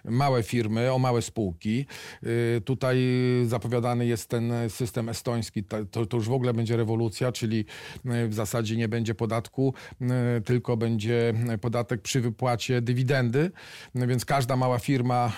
e, 0.04 0.10
małe 0.28 0.42
firmy, 0.42 0.92
o 0.92 0.98
małe 0.98 1.22
spółki. 1.22 1.86
E, 2.22 2.60
Tutaj 2.60 2.98
zapowiadany 3.46 4.06
jest 4.06 4.28
ten 4.28 4.52
system 4.68 5.08
estoński. 5.08 5.64
To, 5.64 6.06
to 6.06 6.16
już 6.16 6.28
w 6.28 6.32
ogóle 6.32 6.54
będzie 6.54 6.76
rewolucja, 6.76 7.32
czyli 7.32 7.64
e, 8.06 8.28
w 8.28 8.34
zasadzie 8.34 8.76
nie 8.76 8.88
będzie 8.88 9.14
podatku, 9.14 9.74
e, 10.00 10.40
tylko 10.40 10.76
będzie 10.76 11.34
podatek 11.60 12.02
przy 12.02 12.20
wypłacie 12.20 12.82
dywidendy, 12.82 13.50
No 13.94 14.06
więc 14.06 14.24
każda 14.24 14.56
mała 14.56 14.78
firma 14.78 15.32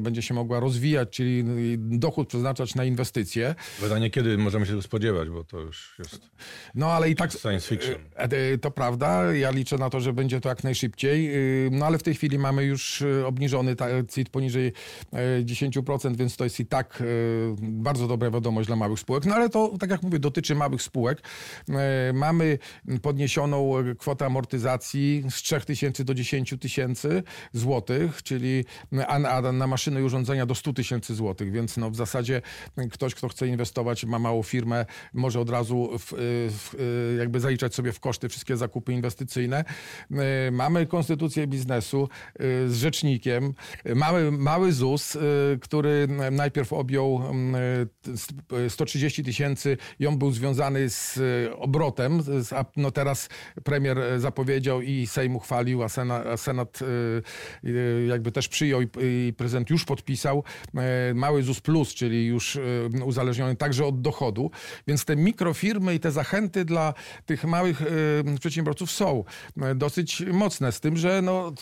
będzie 0.00 0.22
się 0.22 0.34
mogła 0.34 0.60
rozwijać, 0.60 1.08
czyli 1.10 1.44
dochód 1.78 2.28
przeznaczać 2.28 2.74
na 2.74 2.84
inwestycje. 2.84 3.54
Pytanie, 3.80 4.10
kiedy 4.10 4.38
możemy 4.38 4.66
się 4.66 4.82
spodziewać, 4.82 5.28
bo 5.28 5.44
to 5.44 5.60
już 5.60 5.94
jest 5.98 6.20
No 6.74 6.92
ale 6.92 7.10
i 7.10 7.14
tak 7.14 7.32
science 7.32 7.68
fiction. 7.68 7.94
To 8.60 8.70
prawda, 8.70 9.32
ja 9.32 9.50
liczę 9.50 9.78
na 9.78 9.90
to, 9.90 10.00
że 10.00 10.12
będzie 10.12 10.40
to 10.40 10.48
jak 10.48 10.64
najszybciej, 10.64 11.34
y, 11.66 11.70
no 11.72 11.86
ale 11.86 11.98
w 11.98 12.02
tej 12.02 12.14
chwili 12.14 12.38
mamy 12.38 12.64
już 12.64 13.00
y, 13.00 13.26
obniżony 13.26 13.76
CIT 14.14 14.28
poniżej 14.34 14.72
e, 15.12 15.44
10%, 15.44 16.16
więc 16.16 16.36
to 16.36 16.44
jest 16.44 16.60
i 16.60 16.66
tak 16.66 17.00
e, 17.00 17.04
bardzo 17.60 18.08
dobra 18.08 18.30
wiadomość 18.30 18.66
dla 18.66 18.76
małych 18.76 18.98
spółek, 18.98 19.24
no 19.24 19.34
ale 19.34 19.48
to, 19.48 19.78
tak 19.80 19.90
jak 19.90 20.02
mówię, 20.02 20.18
dotyczy 20.18 20.54
małych 20.54 20.82
spółek. 20.82 21.22
E, 21.68 22.12
Mamy 22.12 22.58
podniesioną 23.02 23.72
kwotę 23.98 24.26
amortyzacji 24.26 25.24
z 25.30 25.34
3 25.34 25.60
tysięcy 25.60 26.04
do 26.04 26.14
10 26.14 26.54
tysięcy 26.60 27.22
złotych, 27.52 28.22
czyli 28.22 28.64
na, 28.92 29.66
maszyny 29.66 30.00
i 30.00 30.04
urządzenia 30.04 30.46
do 30.46 30.54
100 30.54 30.72
tysięcy 30.72 31.14
złotych, 31.14 31.52
więc 31.52 31.76
no 31.76 31.90
w 31.90 31.96
zasadzie 31.96 32.42
ktoś, 32.92 33.14
kto 33.14 33.28
chce 33.28 33.48
inwestować, 33.48 34.04
ma 34.04 34.18
małą 34.18 34.42
firmę, 34.42 34.86
może 35.12 35.40
od 35.40 35.50
razu 35.50 35.90
w, 35.98 36.12
w, 36.50 36.74
jakby 37.18 37.40
zaliczać 37.40 37.74
sobie 37.74 37.92
w 37.92 38.00
koszty 38.00 38.28
wszystkie 38.28 38.56
zakupy 38.56 38.92
inwestycyjne. 38.92 39.64
E, 40.10 40.50
Mamy 40.50 40.86
konstytucję 40.86 41.46
biznesu 41.46 42.08
e, 42.34 42.68
z 42.68 42.76
rzecznikiem. 42.76 43.54
Mamy 43.94 44.23
mały 44.30 44.72
ZUS, 44.72 45.16
e, 45.16 45.20
który 45.60 46.08
najpierw 46.30 46.72
objął 46.72 47.22
mm, 47.30 47.54
e, 48.66 48.70
130 48.70 49.24
tysięcy 49.24 49.76
i 49.98 50.06
on 50.06 50.18
był 50.18 50.30
związany 50.30 50.88
z 50.90 51.20
obrotem. 51.56 52.22
no 52.76 52.90
teraz 52.90 53.28
premier 53.64 53.98
zapowiedział 54.18 54.80
i 54.80 55.06
Sejm 55.06 55.36
uchwalił, 55.36 55.82
a 55.82 55.88
Senat, 56.36 56.78
jakby 58.08 58.32
też 58.32 58.48
przyjął 58.48 58.80
i, 58.82 59.32
prezydent 59.36 59.70
już 59.70 59.84
podpisał 59.84 60.44
mały 61.14 61.42
ZUS 61.42 61.60
Plus, 61.60 61.94
czyli 61.94 62.26
już 62.26 62.58
uzależniony 63.04 63.56
także 63.56 63.86
od 63.86 64.00
dochodu. 64.00 64.50
Więc 64.86 65.04
te 65.04 65.16
mikrofirmy 65.16 65.94
i 65.94 66.00
te 66.00 66.10
zachęty 66.10 66.64
dla 66.64 66.94
tych 67.26 67.44
małych 67.44 67.82
przedsiębiorców 68.40 68.90
są 68.90 69.24
dosyć 69.74 70.20
mocne. 70.20 70.72
Z 70.72 70.80
tym, 70.80 70.96
że 70.96 71.22
no, 71.22 71.52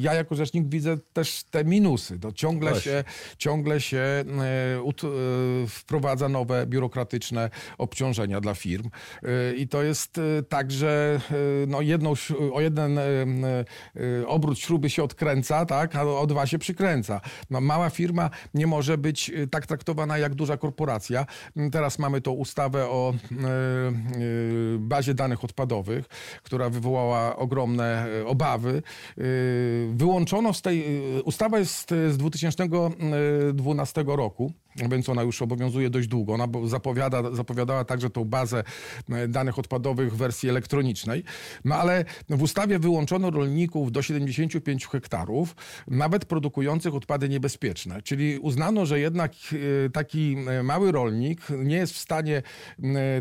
ja 0.00 0.14
jako 0.14 0.34
rzecznik 0.34 0.68
widzę 0.68 0.98
też 1.12 1.44
te 1.50 1.64
minusy. 1.64 1.93
Minusy. 1.94 2.18
To 2.18 2.32
ciągle 2.32 2.70
Właśnie. 2.70 2.92
się, 2.92 3.04
ciągle 3.38 3.80
się 3.80 3.98
e, 3.98 4.24
e, 4.24 5.66
wprowadza 5.68 6.28
nowe 6.28 6.66
biurokratyczne 6.66 7.50
obciążenia 7.78 8.40
dla 8.40 8.54
firm. 8.54 8.90
E, 9.22 9.54
I 9.54 9.68
to 9.68 9.82
jest 9.82 10.20
tak, 10.48 10.70
że 10.70 11.20
no 11.66 11.80
jedną, 11.80 12.12
o 12.52 12.60
jeden 12.60 12.98
obrót 14.26 14.58
śruby 14.58 14.90
się 14.90 15.02
odkręca, 15.02 15.66
tak, 15.66 15.96
a 15.96 16.02
o 16.02 16.26
dwa 16.26 16.46
się 16.46 16.58
przykręca. 16.58 17.20
No, 17.50 17.60
mała 17.60 17.90
firma 17.90 18.30
nie 18.54 18.66
może 18.66 18.98
być 18.98 19.32
tak 19.50 19.66
traktowana 19.66 20.18
jak 20.18 20.34
duża 20.34 20.56
korporacja. 20.56 21.26
M, 21.56 21.70
Teraz 21.70 21.98
mamy 21.98 22.20
tą 22.20 22.30
ustawę 22.30 22.88
o 22.88 23.14
bazie 24.78 25.14
danych 25.14 25.44
odpadowych, 25.44 26.04
która 26.42 26.70
wywołała 26.70 27.36
ogromne 27.36 28.06
obawy. 28.26 28.82
Wyłączono 29.94 30.54
z 30.54 30.62
tej, 30.62 30.84
ustawa 31.24 31.58
jest 31.58 31.83
e, 31.92 32.10
z 32.12 32.16
2012 32.16 34.04
roku, 34.06 34.52
więc 34.76 35.08
ona 35.08 35.22
już 35.22 35.42
obowiązuje 35.42 35.90
dość 35.90 36.08
długo. 36.08 36.34
Ona 36.34 36.48
zapowiada, 36.64 37.34
zapowiadała 37.34 37.84
także 37.84 38.10
tą 38.10 38.24
bazę 38.24 38.64
e, 39.10 39.28
danych 39.28 39.58
odpadowych 39.58 40.12
w 40.12 40.16
wersji 40.16 40.48
elektronicznej. 40.48 41.24
No 41.64 41.74
ale 41.74 42.04
w 42.30 42.42
ustawie 42.42 42.78
wyłączono 42.78 43.30
rolników 43.30 43.92
do 43.92 44.02
75 44.02 44.86
hektarów, 44.86 45.56
nawet 45.88 46.24
produkujących 46.24 46.94
odpady 46.94 47.28
niebezpieczne. 47.28 48.02
Czyli 48.02 48.38
uznano, 48.38 48.86
że 48.86 49.00
jednak 49.00 49.32
e, 49.32 49.90
taki 49.90 50.36
e, 50.48 50.62
mały 50.62 50.92
rolnik 50.92 51.40
nie 51.58 51.76
jest 51.76 51.92
w 51.92 51.98
stanie 51.98 52.42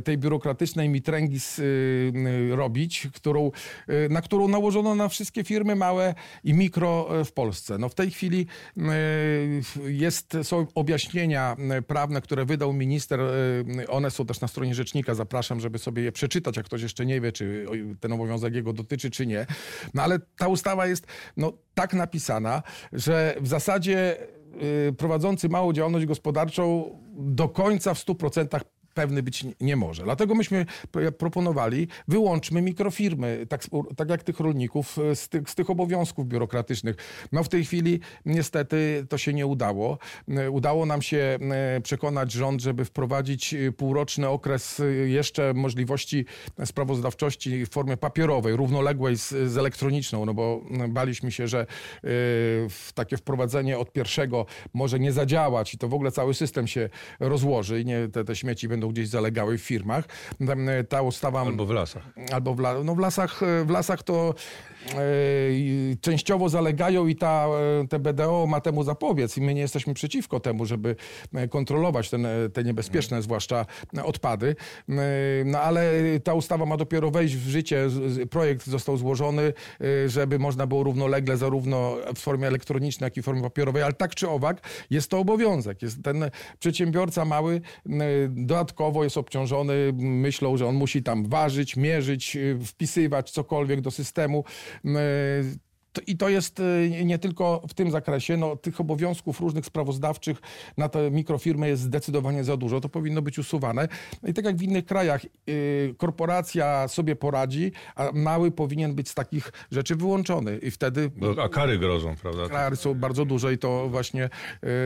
tej 0.04 0.18
biurokratycznej 0.18 0.90
mitręgi 0.90 1.40
robić, 2.50 3.08
którą, 3.14 3.52
na 4.10 4.22
którą 4.22 4.48
nałożono 4.48 4.96
na 4.96 5.10
wszystkie 5.10 5.44
firmy 5.44 5.76
małe 5.76 6.16
i 6.44 6.54
mikro 6.54 7.10
w 7.26 7.32
Polsce. 7.32 7.78
No 7.78 7.90
w 7.90 7.96
tej 7.96 8.12
chwili 8.12 8.48
jest, 9.86 10.38
są 10.44 10.68
objaśnienia 10.76 11.43
e, 11.52 11.82
prawne, 11.82 12.22
które 12.22 12.46
wydał 12.46 12.74
minister. 12.74 13.20
e, 13.22 13.88
One 13.88 14.12
są 14.12 14.26
też 14.26 14.42
na 14.42 14.48
stronie 14.48 14.76
rzecznika. 14.76 15.16
Zapraszam, 15.16 15.60
żeby 15.60 15.80
sobie 15.80 16.04
je 16.04 16.12
przeczytać, 16.12 16.58
jak 16.58 16.66
ktoś 16.66 16.82
jeszcze 16.82 17.06
nie 17.06 17.22
wie, 17.22 17.32
czy 17.32 17.66
ten 18.00 18.14
obowiązek 18.14 18.54
jego 18.56 18.74
dotyczy, 18.74 19.12
czy 19.12 19.26
nie. 19.26 19.46
No 19.94 20.04
ale 20.04 20.20
ta 20.38 20.48
ustawa 20.48 20.88
jest 20.88 21.08
no, 21.38 21.54
tak 21.74 21.94
napisana, 21.94 22.64
że 22.94 23.36
w 23.42 23.48
zasadzie 23.48 24.18
y, 24.90 24.94
prowadzący 24.94 25.50
małą 25.50 25.74
działalność 25.74 26.06
gospodarczą 26.06 27.00
do 27.16 27.50
końca 27.50 27.94
w 27.94 28.06
100% 28.06 28.60
pewny 28.94 29.24
być 29.24 29.46
nie- 29.62 29.76
może. 29.76 30.04
Dlatego 30.04 30.36
myśmy 30.36 30.66
proponowali, 31.18 31.88
wyłączmy 32.08 32.62
mikrofirmy, 32.62 33.46
tak, 33.50 33.64
tak 33.96 34.10
jak 34.10 34.24
tych 34.24 34.40
rolników, 34.40 34.98
y, 34.98 35.16
z 35.16 35.30
tych, 35.30 35.50
z 35.50 35.56
tych 35.56 35.70
obowiązków 35.70 36.28
biurokratycznych. 36.28 36.96
No 37.32 37.44
w 37.44 37.50
tej 37.50 37.66
chwili 37.66 38.00
niestety 38.26 39.06
to 39.10 39.18
się 39.18 39.34
nie 39.34 39.46
udało. 39.48 39.98
Y, 40.30 40.52
Udało 40.52 40.86
nam 40.86 41.02
się 41.02 41.38
y, 41.78 41.82
przekonać 41.82 42.32
rząd, 42.32 42.62
żeby 42.62 42.86
wprowadzić 42.86 43.56
półroczny 43.78 44.30
okres 44.30 44.82
jeszcze 45.06 45.54
możliwości 45.54 46.26
sprawozdawczości 46.66 47.66
w 47.66 47.70
formie 47.70 47.98
papierowej, 47.98 48.56
równoległej 48.56 49.18
z, 49.18 49.30
z 49.30 49.58
elektroniczną, 49.58 50.26
no 50.26 50.34
bo 50.34 50.62
baliśmy 50.90 51.32
się, 51.32 51.48
że 51.48 51.66
takie 52.94 53.18
wprowadzenie 53.18 53.78
od 53.78 53.92
pierwszego 53.94 54.46
może 54.74 55.00
nie 55.00 55.12
zadziałać 55.12 55.74
i 55.74 55.78
to 55.78 55.88
w 55.88 55.94
ogóle 55.94 56.12
cały 56.12 56.34
system 56.34 56.68
się 56.68 56.90
rozłoży 57.20 57.82
i 57.82 57.86
nie, 57.86 58.08
te, 58.08 58.24
te 58.24 58.36
śmieci 58.36 58.68
będą 58.68 58.83
gdzieś 58.90 59.08
zalegały 59.08 59.58
w 59.58 59.62
firmach. 59.62 60.06
Y, 60.42 60.84
Ta 60.84 61.02
ustawa... 61.02 61.42
Albo 61.42 61.66
w 61.66 61.72
lasach. 61.72 62.04
Albo 62.34 62.54
w, 62.54 62.60
la, 62.60 62.84
no 62.84 62.96
w, 62.96 63.00
lasach, 63.00 63.44
e, 63.44 63.66
w 63.66 63.70
lasach 63.70 64.04
to 64.04 64.34
e, 64.36 64.73
częściowo 66.02 66.50
zalegają 66.50 67.08
i 67.08 67.16
ta, 67.16 67.48
e, 67.84 67.88
te 67.88 68.00
BDO 68.00 68.46
ma 68.48 68.62
temu 68.62 68.84
zapobiec 68.84 69.38
i 69.38 69.42
my 69.42 69.54
nie 69.54 69.62
jesteśmy 69.62 69.94
przeciwko 69.94 70.40
temu, 70.40 70.66
żeby 70.66 70.96
e, 71.34 71.48
kontrolować 71.48 72.10
ten, 72.10 72.26
e, 72.26 72.50
te 72.54 72.64
niebezpieczne 72.64 73.22
zwłaszcza 73.22 73.66
e, 73.98 74.04
odpady. 74.04 74.56
E, 74.90 74.94
No 75.46 75.60
ale 75.60 75.92
ta 76.24 76.34
ustawa 76.34 76.66
ma 76.66 76.78
dopiero 76.78 77.12
wejść 77.12 77.36
w 77.36 77.48
życie. 77.50 77.88
Projekt 78.30 78.68
został 78.68 78.98
złożony, 78.98 79.54
e, 79.82 80.10
żeby 80.10 80.40
można 80.40 80.68
było 80.68 80.84
równolegle 80.84 81.38
zarówno 81.38 81.96
w 82.16 82.20
formie 82.20 82.48
elektronicznej, 82.48 83.06
jak 83.06 83.18
i 83.18 83.22
w 83.22 83.26
formie 83.26 83.42
papierowej, 83.42 83.84
ale 83.84 83.94
tak 83.94 84.16
czy 84.16 84.30
owak 84.30 84.62
jest 84.90 85.10
to 85.10 85.20
obowiązek. 85.20 85.82
Jest 85.82 86.04
ten 86.04 86.30
przedsiębiorca 86.60 87.26
mały 87.26 87.62
e, 87.90 87.90
dodatkowo 88.30 89.04
jest 89.04 89.18
obciążony 89.18 89.74
myślą, 89.98 90.58
że 90.58 90.68
on 90.68 90.76
musi 90.76 91.04
tam 91.04 91.26
ważyć, 91.26 91.76
mierzyć, 91.76 92.38
wpisywać 92.66 93.32
cokolwiek 93.32 93.82
do 93.82 93.92
systemu. 93.92 94.44
Y, 94.82 95.60
to- 95.94 96.02
I 96.08 96.18
to 96.18 96.30
jest 96.30 96.60
y, 96.60 96.90
nie 97.06 97.20
tylko 97.20 97.62
w 97.70 97.74
tym 97.74 97.92
zakresie, 97.92 98.38
no, 98.38 98.56
tych 98.56 98.80
obowiązków 98.82 99.40
różnych 99.40 99.66
sprawozdawczych 99.66 100.38
na 100.78 100.90
te 100.90 101.12
mikrofirmy 101.12 101.68
jest 101.68 101.82
zdecydowanie 101.82 102.44
za 102.44 102.58
dużo. 102.58 102.82
To 102.82 102.90
powinno 102.90 103.22
być 103.22 103.40
usuwane. 103.40 103.88
No 104.24 104.30
I 104.30 104.34
tak 104.34 104.46
jak 104.46 104.58
w 104.58 104.62
innych 104.62 104.86
krajach, 104.86 105.22
y, 105.50 105.96
korporacja 105.98 106.88
sobie 106.88 107.16
poradzi, 107.16 107.72
a 107.96 108.10
mały 108.14 108.52
powinien 108.52 108.96
być 108.96 109.10
z 109.10 109.14
takich 109.14 109.52
rzeczy 109.72 109.96
wyłączony. 109.96 110.58
I 110.58 110.72
wtedy 110.72 111.12
Bo, 111.16 111.44
a 111.44 111.50
kary 111.50 111.80
grożą, 111.80 112.16
prawda? 112.22 112.50
Kary 112.50 112.76
są 112.76 112.94
bardzo 112.94 113.26
duże 113.26 113.54
i 113.54 113.58
to 113.58 113.90
właśnie 113.90 114.30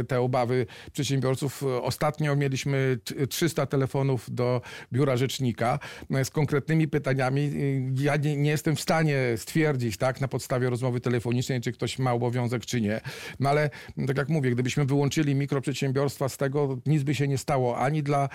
y, 0.01 0.03
te 0.03 0.21
obawy 0.21 0.65
przedsiębiorców. 0.91 1.63
Ostatnio 1.81 2.35
mieliśmy 2.35 2.97
t- 3.03 3.27
300 3.27 3.65
telefonów 3.65 4.35
do 4.35 4.61
biura 4.93 5.17
rzecznika 5.17 5.79
z 6.23 6.29
konkretnymi 6.29 6.87
pytaniami. 6.87 7.51
Ja 7.95 8.15
nie, 8.15 8.37
nie 8.37 8.49
jestem 8.49 8.75
w 8.75 8.81
stanie 8.81 9.17
stwierdzić, 9.37 9.97
tak, 9.97 10.21
na 10.21 10.27
podstawie 10.27 10.69
rozmowy 10.69 10.96
telefonicznej, 11.01 11.61
czy 11.61 11.71
ktoś 11.71 11.99
ma 11.99 12.13
obowiązek, 12.13 12.65
czy 12.65 12.81
nie. 12.81 13.01
No 13.39 13.49
ale 13.49 13.69
no, 13.97 14.07
tak 14.07 14.17
jak 14.17 14.29
mówię, 14.29 14.51
gdybyśmy 14.51 14.85
wyłączyli 14.85 15.35
mikroprzedsiębiorstwa 15.35 16.29
z 16.29 16.37
tego, 16.37 16.77
nic 16.85 17.03
by 17.03 17.15
się 17.15 17.27
nie 17.27 17.37
stało 17.37 17.77
ani 17.77 18.03
dla 18.03 18.29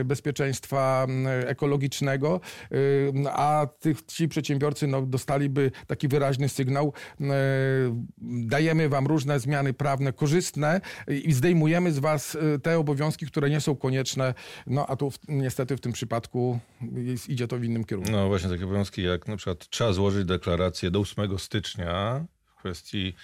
y, 0.00 0.04
bezpieczeństwa 0.04 1.06
y, 1.42 1.48
ekologicznego, 1.48 2.40
a 3.26 3.66
tych, 3.80 4.06
ci 4.06 4.28
przedsiębiorcy 4.28 4.86
no, 4.86 5.02
dostaliby 5.02 5.70
taki 5.86 6.08
wyraźny 6.08 6.48
sygnał, 6.48 6.92
dajemy 8.18 8.88
wam 8.88 9.06
różne 9.06 9.40
zmiany 9.40 9.72
prawne 9.72 10.12
korzystne 10.12 10.80
i 11.24 11.32
zdejmujemy 11.32 11.92
z 11.92 11.98
was 11.98 12.34
y, 12.34 12.58
te 12.62 12.78
obowiązki, 12.78 13.26
które 13.26 13.50
nie 13.50 13.60
są 13.60 13.76
konieczne, 13.76 14.34
no 14.66 14.86
a 14.86 14.96
tu 14.96 15.12
niestety 15.28 15.76
w 15.76 15.80
tym 15.80 15.92
przypadku 15.92 16.58
jest, 16.94 17.28
idzie 17.28 17.48
to 17.48 17.58
w 17.58 17.64
innym 17.64 17.84
kierunku. 17.84 18.12
No 18.12 18.28
właśnie 18.28 18.50
takie 18.50 18.64
obowiązki, 18.64 19.02
jak 19.02 19.28
na 19.28 19.36
przykład 19.36 19.68
trzeba 19.68 19.92
złożyć 19.92 20.24
deklarację 20.24 20.90
do 20.90 21.00
8 21.00 21.38
stycznia 21.38 21.88
w 21.98 22.60
kwestii 22.60 23.14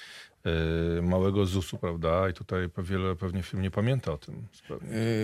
małego 1.03 1.47
ZUS-u, 1.47 1.79
prawda? 1.79 2.29
I 2.29 2.33
tutaj 2.33 2.69
wiele 2.79 3.17
pewnie 3.17 3.43
firm 3.43 3.63
nie 3.63 3.71
pamięta 3.71 4.13
o 4.13 4.19
tym. 4.19 4.35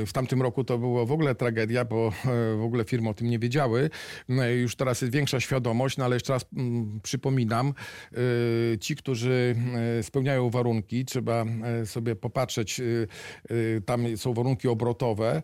Y, 0.03 0.07
W 0.07 0.13
tamtym 0.13 0.43
roku 0.43 0.65
to 0.65 0.79
było 0.79 1.07
w 1.07 1.13
ogóle 1.13 1.35
tragedia, 1.35 1.85
bo 1.85 2.13
e, 2.25 2.57
w 2.57 2.63
ogóle 2.63 2.85
firmy 2.85 3.09
o 3.09 3.15
tym 3.15 3.31
nie 3.31 3.39
wiedziały. 3.39 3.91
No 4.29 4.47
Już 4.49 4.77
teraz 4.77 5.01
jest 5.01 5.13
większa 5.15 5.41
świadomość, 5.41 5.97
no 5.97 6.05
ale 6.05 6.17
jeszcze 6.17 6.33
raz 6.33 6.47
mm, 6.57 7.01
przypominam, 7.03 7.75
y, 8.13 8.79
ci, 8.81 8.97
którzy 8.97 9.57
y, 10.01 10.03
spełniają 10.03 10.51
warunki, 10.51 11.05
trzeba 11.05 11.45
e, 11.45 11.87
sobie 11.87 12.17
popatrzeć, 12.17 12.81
y, 12.81 13.09
y, 13.51 13.83
tam 13.87 14.17
są 14.17 14.35
warunki 14.35 14.69
obrotowe, 14.69 15.43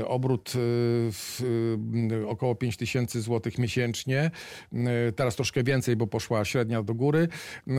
y, 0.00 0.06
obrót 0.06 0.52
y, 0.54 0.58
y, 2.12 2.28
około 2.28 2.54
5 2.54 2.76
tysięcy 2.76 3.20
złotych 3.20 3.58
miesięcznie, 3.58 4.30
y, 5.08 5.12
teraz 5.12 5.36
troszkę 5.36 5.62
więcej, 5.64 5.96
bo 5.96 6.06
poszła 6.06 6.44
średnia 6.44 6.82
do 6.82 6.94
góry, 6.94 7.28
y, 7.68 7.72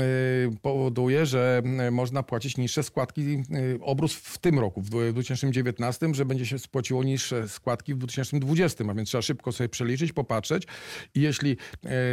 że 1.24 1.62
y, 1.88 1.92
można 1.92 2.24
płacić 2.24 2.58
niższe 2.58 2.84
składki, 2.84 3.22
y, 3.22 3.80
obrót 3.82 4.14
w 4.14 4.38
tym 4.38 4.60
roku, 4.60 4.82
w 4.82 5.12
2019, 5.14 6.14
że 6.14 6.26
będzie 6.26 6.46
się 6.46 6.60
spłaciło 6.60 7.04
niższe 7.04 7.48
składki 7.48 7.94
w 7.94 7.98
2020, 7.98 8.84
a 8.90 8.94
więc 8.94 9.10
trzeba 9.10 9.22
szybko 9.22 9.52
sobie 9.52 9.70
przeliczyć, 9.70 10.14
popatrzeć 10.14 10.68
i 11.16 11.22
jeśli 11.22 11.58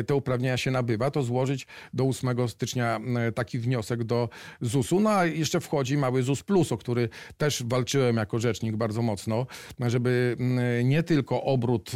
y, 0.01 0.05
te 0.05 0.15
uprawnienia 0.15 0.57
się 0.57 0.71
nabywa, 0.71 1.11
to 1.11 1.23
złożyć 1.23 1.67
do 1.95 2.05
8 2.05 2.49
stycznia 2.49 3.01
y, 3.29 3.33
taki 3.33 3.59
wniosek 3.59 4.05
do 4.05 4.29
ZUS-u. 4.61 5.01
No 5.01 5.11
a 5.11 5.25
jeszcze 5.25 5.61
wchodzi 5.61 5.97
mały 5.97 6.23
ZUS 6.23 6.43
Plus, 6.43 6.73
o 6.73 6.77
który 6.77 7.09
też 7.39 7.63
walczyłem 7.63 8.17
jako 8.17 8.39
rzecznik 8.39 8.77
bardzo 8.77 9.03
mocno, 9.03 9.47
żeby 9.81 10.37
y, 10.81 10.85
nie 10.85 11.03
tylko 11.03 11.43
obrót 11.43 11.91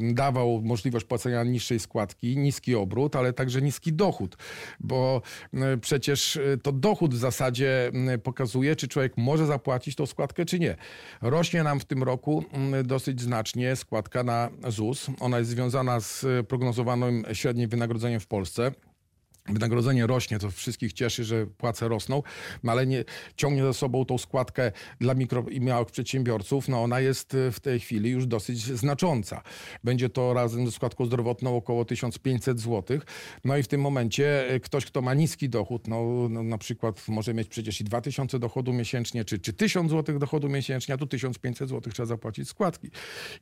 dawał 0.00 0.60
możliwość 0.62 1.06
płacenia 1.06 1.44
niższej 1.44 1.80
składki, 1.80 2.36
niski 2.36 2.74
obrót, 2.74 3.16
ale 3.16 3.32
także 3.32 3.62
niski 3.62 3.92
dochód, 3.92 4.36
bo 4.80 5.22
przecież 5.80 6.33
to 6.62 6.72
dochód 6.72 7.14
w 7.14 7.18
zasadzie 7.18 7.92
y, 8.14 8.18
pokazuje, 8.18 8.76
czy 8.76 8.88
człowiek 8.88 9.12
może 9.16 9.46
zapłacić 9.46 9.96
tą 9.96 10.06
składkę, 10.06 10.44
czy 10.44 10.58
nie. 10.58 10.76
Rośnie 11.22 11.62
nam 11.62 11.80
w 11.80 11.84
tym 11.84 12.02
roku 12.02 12.44
y, 12.80 12.84
dosyć 12.84 13.20
znacznie 13.20 13.76
składka 13.76 14.22
na 14.22 14.50
ZUS. 14.68 15.06
Ona 15.20 15.38
jest 15.38 15.50
związana 15.50 16.00
z 16.00 16.24
y, 16.24 16.44
prognozowanym 16.48 17.24
średnim 17.32 17.68
wynagrodzeniem 17.68 18.20
w 18.20 18.26
Polsce. 18.26 18.72
Wynagrodzenie 19.48 20.06
rośnie, 20.06 20.38
to 20.38 20.50
wszystkich 20.50 20.92
cieszy, 20.92 21.24
że 21.24 21.46
płace 21.46 21.88
rosną, 21.88 22.22
no 22.62 22.72
ale 22.72 22.86
nie, 22.86 23.04
ciągnie 23.36 23.62
za 23.62 23.72
sobą 23.72 24.04
tą 24.04 24.18
składkę 24.18 24.72
dla 25.00 25.14
mikro 25.14 25.44
i 25.50 25.60
małych 25.60 25.90
przedsiębiorców. 25.90 26.68
No 26.68 26.82
ona 26.82 27.00
jest 27.00 27.34
y, 27.34 27.52
w 27.52 27.60
tej 27.60 27.80
chwili 27.80 28.10
już 28.10 28.26
dosyć 28.26 28.58
znacząca. 28.62 29.42
Będzie 29.84 30.08
to 30.08 30.34
razem 30.34 30.66
ze 30.66 30.72
składką 30.72 31.06
zdrowotną 31.06 31.56
około 31.56 31.84
1500 31.84 32.60
zł. 32.60 32.98
No 33.44 33.56
i 33.56 33.62
w 33.62 33.68
tym 33.68 33.80
momencie 33.80 34.54
y, 34.54 34.60
ktoś, 34.60 34.86
kto 34.86 35.02
ma 35.02 35.14
niski 35.14 35.48
dochód, 35.48 35.88
no, 35.88 36.28
no 36.30 36.42
na 36.42 36.58
przykład 36.58 37.08
może 37.08 37.34
mieć 37.34 37.48
przecież 37.48 37.80
i 37.80 37.84
2000 37.84 38.38
dochodu 38.38 38.72
miesięcznie, 38.72 39.24
czy, 39.24 39.38
czy 39.38 39.52
1000 39.52 39.90
zł 39.90 40.18
dochodu 40.18 40.48
miesięcznie, 40.48 40.94
a 40.94 40.98
tu 40.98 41.06
1500 41.06 41.68
zł 41.68 41.92
trzeba 41.92 42.06
zapłacić 42.06 42.48
składki. 42.48 42.90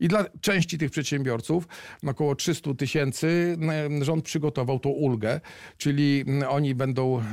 I 0.00 0.08
dla 0.08 0.24
części 0.40 0.78
tych 0.78 0.90
przedsiębiorców, 0.90 1.68
no 2.02 2.10
około 2.10 2.34
300 2.34 2.74
tysięcy, 2.74 3.56
rząd 4.00 4.24
przygotował 4.24 4.78
tą 4.78 4.90
ulgę, 4.90 5.40
czyli 5.76 5.91
mm, 6.00 6.48
oni 6.48 6.74
będą, 6.74 7.20
e, 7.20 7.24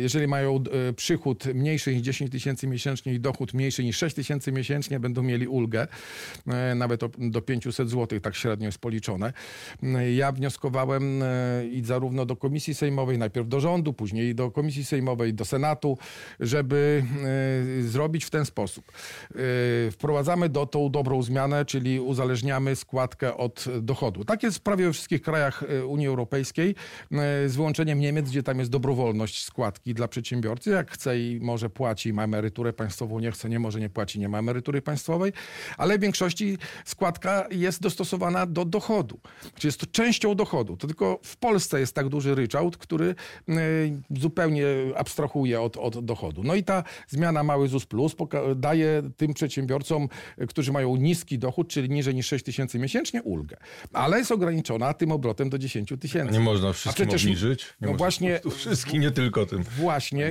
jeżeli 0.00 0.26
mają 0.26 0.56
e, 0.88 0.92
przychód 0.92 1.44
mniejszy 1.54 1.94
niż 1.94 2.02
10 2.02 2.30
tysięcy 2.32 2.66
miesięcznie 2.66 3.14
i 3.14 3.20
dochód 3.20 3.54
mniejszy 3.54 3.84
niż 3.84 3.96
6 3.96 4.16
tysięcy 4.16 4.52
miesięcznie, 4.52 5.00
będą 5.00 5.22
mieli 5.22 5.48
ulgę, 5.48 5.86
e, 6.46 6.74
nawet 6.74 7.00
do 7.18 7.42
500 7.42 7.90
zł, 7.90 8.20
tak 8.20 8.34
średnio 8.34 8.66
jest 8.66 8.78
policzone. 8.78 9.32
Ja 10.14 10.32
wnioskowałem 10.32 11.22
i 11.72 11.82
zarówno 11.84 12.26
do 12.26 12.36
Komisji 12.36 12.74
Sejmowej, 12.74 13.18
najpierw 13.18 13.48
do 13.48 13.60
rządu, 13.60 13.92
później 13.92 14.34
do 14.34 14.50
Komisji 14.50 14.84
Sejmowej, 14.84 15.34
do 15.34 15.44
Senatu, 15.44 15.98
żeby 16.40 17.04
zrobić 17.80 18.24
w 18.24 18.30
ten 18.30 18.44
sposób. 18.44 18.92
Wprowadzamy 19.90 20.48
do 20.48 20.66
tą 20.66 20.90
dobrą 20.90 21.22
zmianę, 21.22 21.64
czyli 21.64 22.00
uzależniamy 22.00 22.76
składkę 22.76 23.36
od 23.36 23.64
dochodu. 23.82 24.24
Tak 24.24 24.42
jest 24.42 24.60
prawie 24.60 24.84
we 24.84 24.92
wszystkich 24.92 25.22
krajach 25.22 25.64
Unii 25.86 26.06
Europejskiej, 26.06 26.74
z 27.46 27.56
wyłączeniem 27.56 27.95
Niemiec, 27.98 28.30
gdzie 28.30 28.42
tam 28.42 28.58
jest 28.58 28.70
dobrowolność 28.70 29.44
składki 29.44 29.94
dla 29.94 30.08
przedsiębiorcy. 30.08 30.70
Jak 30.70 30.90
chce 30.90 31.20
i 31.20 31.40
może 31.42 31.70
płaci, 31.70 32.12
ma 32.12 32.24
emeryturę 32.24 32.72
państwową, 32.72 33.18
nie 33.20 33.30
chce, 33.32 33.48
nie 33.48 33.58
może, 33.58 33.80
nie 33.80 33.90
płaci, 33.90 34.20
nie 34.20 34.28
ma 34.28 34.38
emerytury 34.38 34.82
państwowej, 34.82 35.32
ale 35.78 35.98
w 35.98 36.00
większości 36.00 36.58
składka 36.84 37.46
jest 37.50 37.80
dostosowana 37.82 38.46
do 38.46 38.64
dochodu. 38.64 39.20
Czyli 39.54 39.68
jest 39.68 39.80
to 39.80 39.86
częścią 39.86 40.34
dochodu. 40.34 40.76
To 40.76 40.86
tylko 40.86 41.20
w 41.22 41.36
Polsce 41.36 41.80
jest 41.80 41.94
tak 41.94 42.08
duży 42.08 42.34
ryczałt, 42.34 42.76
który 42.76 43.14
e, 43.48 43.52
zupełnie 44.20 44.66
abstrahuje 44.96 45.60
od, 45.60 45.76
od 45.76 46.04
dochodu. 46.04 46.42
No 46.44 46.54
i 46.54 46.64
ta 46.64 46.84
zmiana 47.08 47.42
Mały 47.42 47.68
ZUS 47.68 47.86
Plus 47.86 48.16
daje 48.56 49.02
tym 49.16 49.34
przedsiębiorcom, 49.34 50.08
e, 50.38 50.46
którzy 50.46 50.72
mają 50.72 50.96
niski 50.96 51.38
dochód, 51.38 51.68
czyli 51.68 51.90
niżej 51.90 52.14
niż 52.14 52.26
6 52.26 52.44
tysięcy 52.44 52.78
miesięcznie, 52.78 53.22
ulgę. 53.22 53.56
Ale 53.92 54.18
jest 54.18 54.32
ograniczona 54.32 54.94
tym 54.94 55.12
obrotem 55.12 55.50
do 55.50 55.58
10 55.58 55.92
tysięcy. 56.00 56.32
Nie 56.32 56.40
można 56.40 56.72
wszystkim 56.72 57.06
przecież- 57.06 57.24
obniżyć. 57.24 57.66
Nie 57.86 57.92
no 57.92 57.98
właśnie- 57.98 58.40
nie 58.98 59.10
tylko 59.10 59.46
tym. 59.46 59.62
Właśnie 59.62 60.26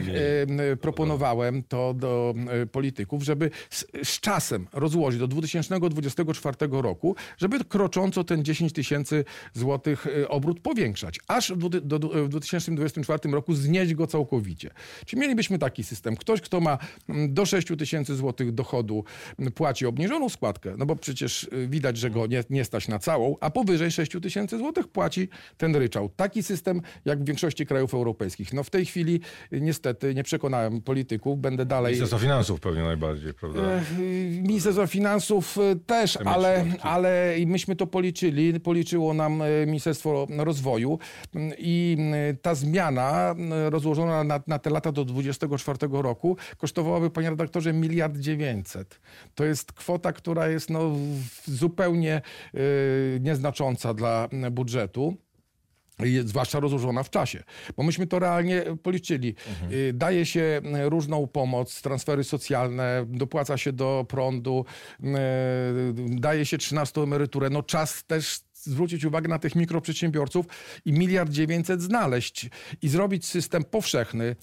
e, 0.72 0.78
proponowałem 0.78 1.64
to 1.64 1.94
do 1.94 2.34
e, 2.50 2.66
polityków, 2.66 3.24
żeby 3.24 3.50
z, 3.70 3.86
z 4.04 4.20
czasem 4.20 4.68
rozłożyć 4.74 5.20
do 5.20 5.28
2024 5.28 6.58
roku, 6.72 7.16
żeby 7.38 7.66
krocząco 7.66 8.24
ten 8.24 8.44
10 8.44 8.74
tysięcy 8.74 9.26
złotych 9.54 10.08
e, 10.08 10.30
obrót 10.30 10.60
powiększać, 10.60 11.20
aż 11.28 11.52
w, 11.52 11.70
do, 11.70 12.00
do, 12.00 12.26
w 12.26 12.30
2024 12.30 13.32
roku 13.32 13.54
znieść 13.54 13.94
go 13.94 14.08
całkowicie. 14.08 14.70
Czyli 15.06 15.22
mielibyśmy 15.22 15.60
taki 15.60 15.84
system. 15.84 16.16
Ktoś, 16.16 16.42
kto 16.42 16.60
ma 16.62 16.78
do 17.30 17.46
6 17.46 17.68
tysięcy 17.80 18.16
złotych 18.16 18.52
dochodu, 18.52 19.04
płaci 19.56 19.86
obniżoną 19.86 20.30
składkę, 20.30 20.76
no 20.78 20.86
bo 20.86 20.96
przecież 20.96 21.50
widać, 21.68 21.98
że 21.98 22.10
go 22.10 22.28
nie, 22.28 22.44
nie 22.50 22.66
stać 22.66 22.88
na 22.88 23.00
całą, 23.00 23.36
a 23.42 23.50
powyżej 23.50 23.92
6 23.92 24.12
tysięcy 24.22 24.58
złotych 24.58 24.88
płaci 24.88 25.30
ten 25.58 25.76
ryczałt. 25.76 26.16
Taki 26.16 26.44
system 26.44 26.82
jak 27.06 27.24
w 27.24 27.26
większości 27.26 27.45
krajów 27.68 27.94
europejskich. 27.94 28.54
No 28.54 28.64
w 28.64 28.70
tej 28.70 28.86
chwili 28.86 29.20
y, 29.54 29.62
niestety 29.62 30.16
nie 30.16 30.24
przekonałem 30.24 30.82
polityków, 30.82 31.40
będę 31.40 31.66
dalej... 31.66 31.92
Ministerstwo 31.92 32.20
Finansów 32.20 32.60
pewnie 32.60 32.84
najbardziej, 32.84 33.34
prawda? 33.34 33.62
E, 33.62 33.82
Ministerstwo 34.42 34.88
Finansów 34.88 35.58
y, 35.58 35.76
też, 35.86 36.14
Te 36.14 36.28
ale, 36.30 36.66
ale 36.82 37.36
myśmy 37.46 37.76
to 37.76 37.88
policzyli, 37.88 38.60
policzyło 38.60 39.14
nam 39.14 39.42
y, 39.42 39.66
Ministerstwo 39.68 40.28
Rozwoju 40.38 41.00
mm, 41.36 41.54
i 41.58 41.98
y, 42.32 42.38
ta 42.42 42.56
zmiana 42.56 43.36
y, 43.68 43.70
rozłożona 43.70 44.24
na, 44.24 44.40
na 44.48 44.60
te 44.60 44.70
lata 44.70 44.92
do 44.92 45.06
24 45.06 45.78
roku 45.92 46.38
kosztowałaby, 46.58 47.10
panie 47.10 47.30
redaktorze, 47.30 47.74
miliard 47.74 48.18
dziewięćset. 48.18 49.00
To 49.36 49.46
jest 49.46 49.72
kwota, 49.74 50.14
która 50.14 50.48
jest 50.48 50.70
no, 50.70 50.92
zupełnie 51.46 52.22
nieznacząca 53.20 53.94
dla 53.94 54.30
budżetu. 54.52 55.18
Zwłaszcza 56.26 56.60
rozłożona 56.60 57.04
w 57.04 57.10
czasie. 57.10 57.44
Bo 57.78 57.84
myśmy 57.84 58.08
to 58.08 58.20
realnie 58.20 58.64
policzyli. 58.84 59.36
Y, 59.72 59.94
Daje 59.94 60.26
się 60.26 60.62
y, 60.86 60.90
różną 60.90 61.28
pomoc, 61.28 61.82
transfery 61.82 62.24
socjalne, 62.24 63.06
dopłaca 63.08 63.58
się 63.58 63.74
do 63.74 64.06
prądu, 64.10 64.66
y, 65.00 65.06
daje 65.98 66.46
się 66.46 66.58
13 66.58 67.02
emeryturę. 67.02 67.50
No 67.50 67.64
czas 67.64 68.04
też 68.04 68.40
zwrócić 68.66 69.06
uwagę 69.06 69.28
na 69.28 69.40
tych 69.40 69.56
mikroprzedsiębiorców 69.56 70.46
i 70.86 70.94
miliard 70.94 71.32
dziewięćset 71.32 71.82
znaleźć 71.82 72.50
i 72.82 72.90
zrobić 72.90 73.26
system 73.26 73.64
powszechny, 73.64 74.36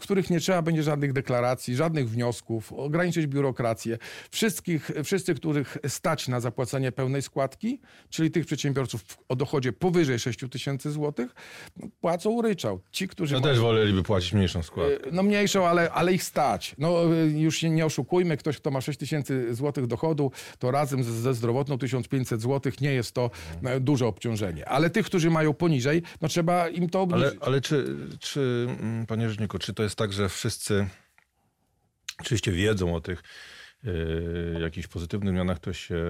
których 0.00 0.30
nie 0.30 0.40
trzeba 0.40 0.62
będzie 0.62 0.82
żadnych 0.82 1.12
deklaracji, 1.12 1.76
żadnych 1.76 2.10
wniosków, 2.10 2.72
ograniczyć 2.72 3.26
biurokrację. 3.26 3.98
Wszystkich, 4.30 4.90
wszyscy, 5.04 5.34
których 5.34 5.76
stać 5.88 6.28
na 6.28 6.40
zapłacenie 6.40 6.92
pełnej 6.92 7.22
składki, 7.22 7.80
czyli 8.10 8.30
tych 8.30 8.46
przedsiębiorców 8.46 9.04
o 9.28 9.36
dochodzie 9.36 9.72
powyżej 9.72 10.18
6 10.18 10.38
tysięcy 10.50 10.90
złotych, 10.90 11.34
płacą 12.00 12.42
ryczałt. 12.42 12.82
Ci, 12.90 13.08
którzy 13.08 13.34
No 13.34 13.40
mają- 13.40 13.52
też 13.54 13.60
woleliby 13.62 14.02
płacić 14.02 14.32
mniejszą 14.32 14.62
składkę. 14.62 15.08
no 15.12 15.22
mniejszą, 15.22 15.66
ale, 15.66 15.90
ale 15.92 16.12
ich 16.12 16.22
stać. 16.22 16.74
No 16.78 17.14
y, 17.14 17.30
już 17.30 17.56
się 17.58 17.70
nie 17.70 17.86
oszukujmy, 17.86 18.36
ktoś, 18.36 18.56
kto 18.56 18.70
ma 18.70 18.80
6 18.80 18.98
tysięcy 18.98 19.54
złotych 19.54 19.86
dochodu, 19.86 20.32
to 20.58 20.70
razem 20.70 21.04
ze, 21.04 21.12
ze 21.12 21.34
zdrowotną 21.34 21.78
1500 21.78 22.40
złotych 22.40 22.80
nie 22.80 22.92
jest 22.92 23.12
to 23.12 23.21
e, 23.64 23.80
duże 23.80 24.06
obciążenie. 24.06 24.68
Ale 24.68 24.90
tych, 24.90 25.06
którzy 25.06 25.30
mają 25.30 25.54
poniżej, 25.54 26.02
no 26.20 26.28
trzeba 26.28 26.68
im 26.68 26.90
to 26.90 27.00
obniżyć. 27.00 27.26
Ale, 27.26 27.36
ale 27.40 27.60
czy, 27.60 27.96
czy, 28.20 28.66
mm, 28.80 29.06
panie 29.06 29.28
rzeczniku, 29.28 29.58
czy 29.58 29.74
to 29.74 29.82
jest 29.82 29.96
tak, 29.96 30.12
że 30.12 30.28
wszyscy 30.28 30.86
oczywiście 32.20 32.52
wiedzą 32.52 32.94
o 32.94 33.00
tych 33.00 33.22
y, 33.84 34.58
jakichś 34.60 34.86
pozytywnych 34.86 35.34
zmianach, 35.34 35.56
które 35.56 35.74
się, 35.74 36.04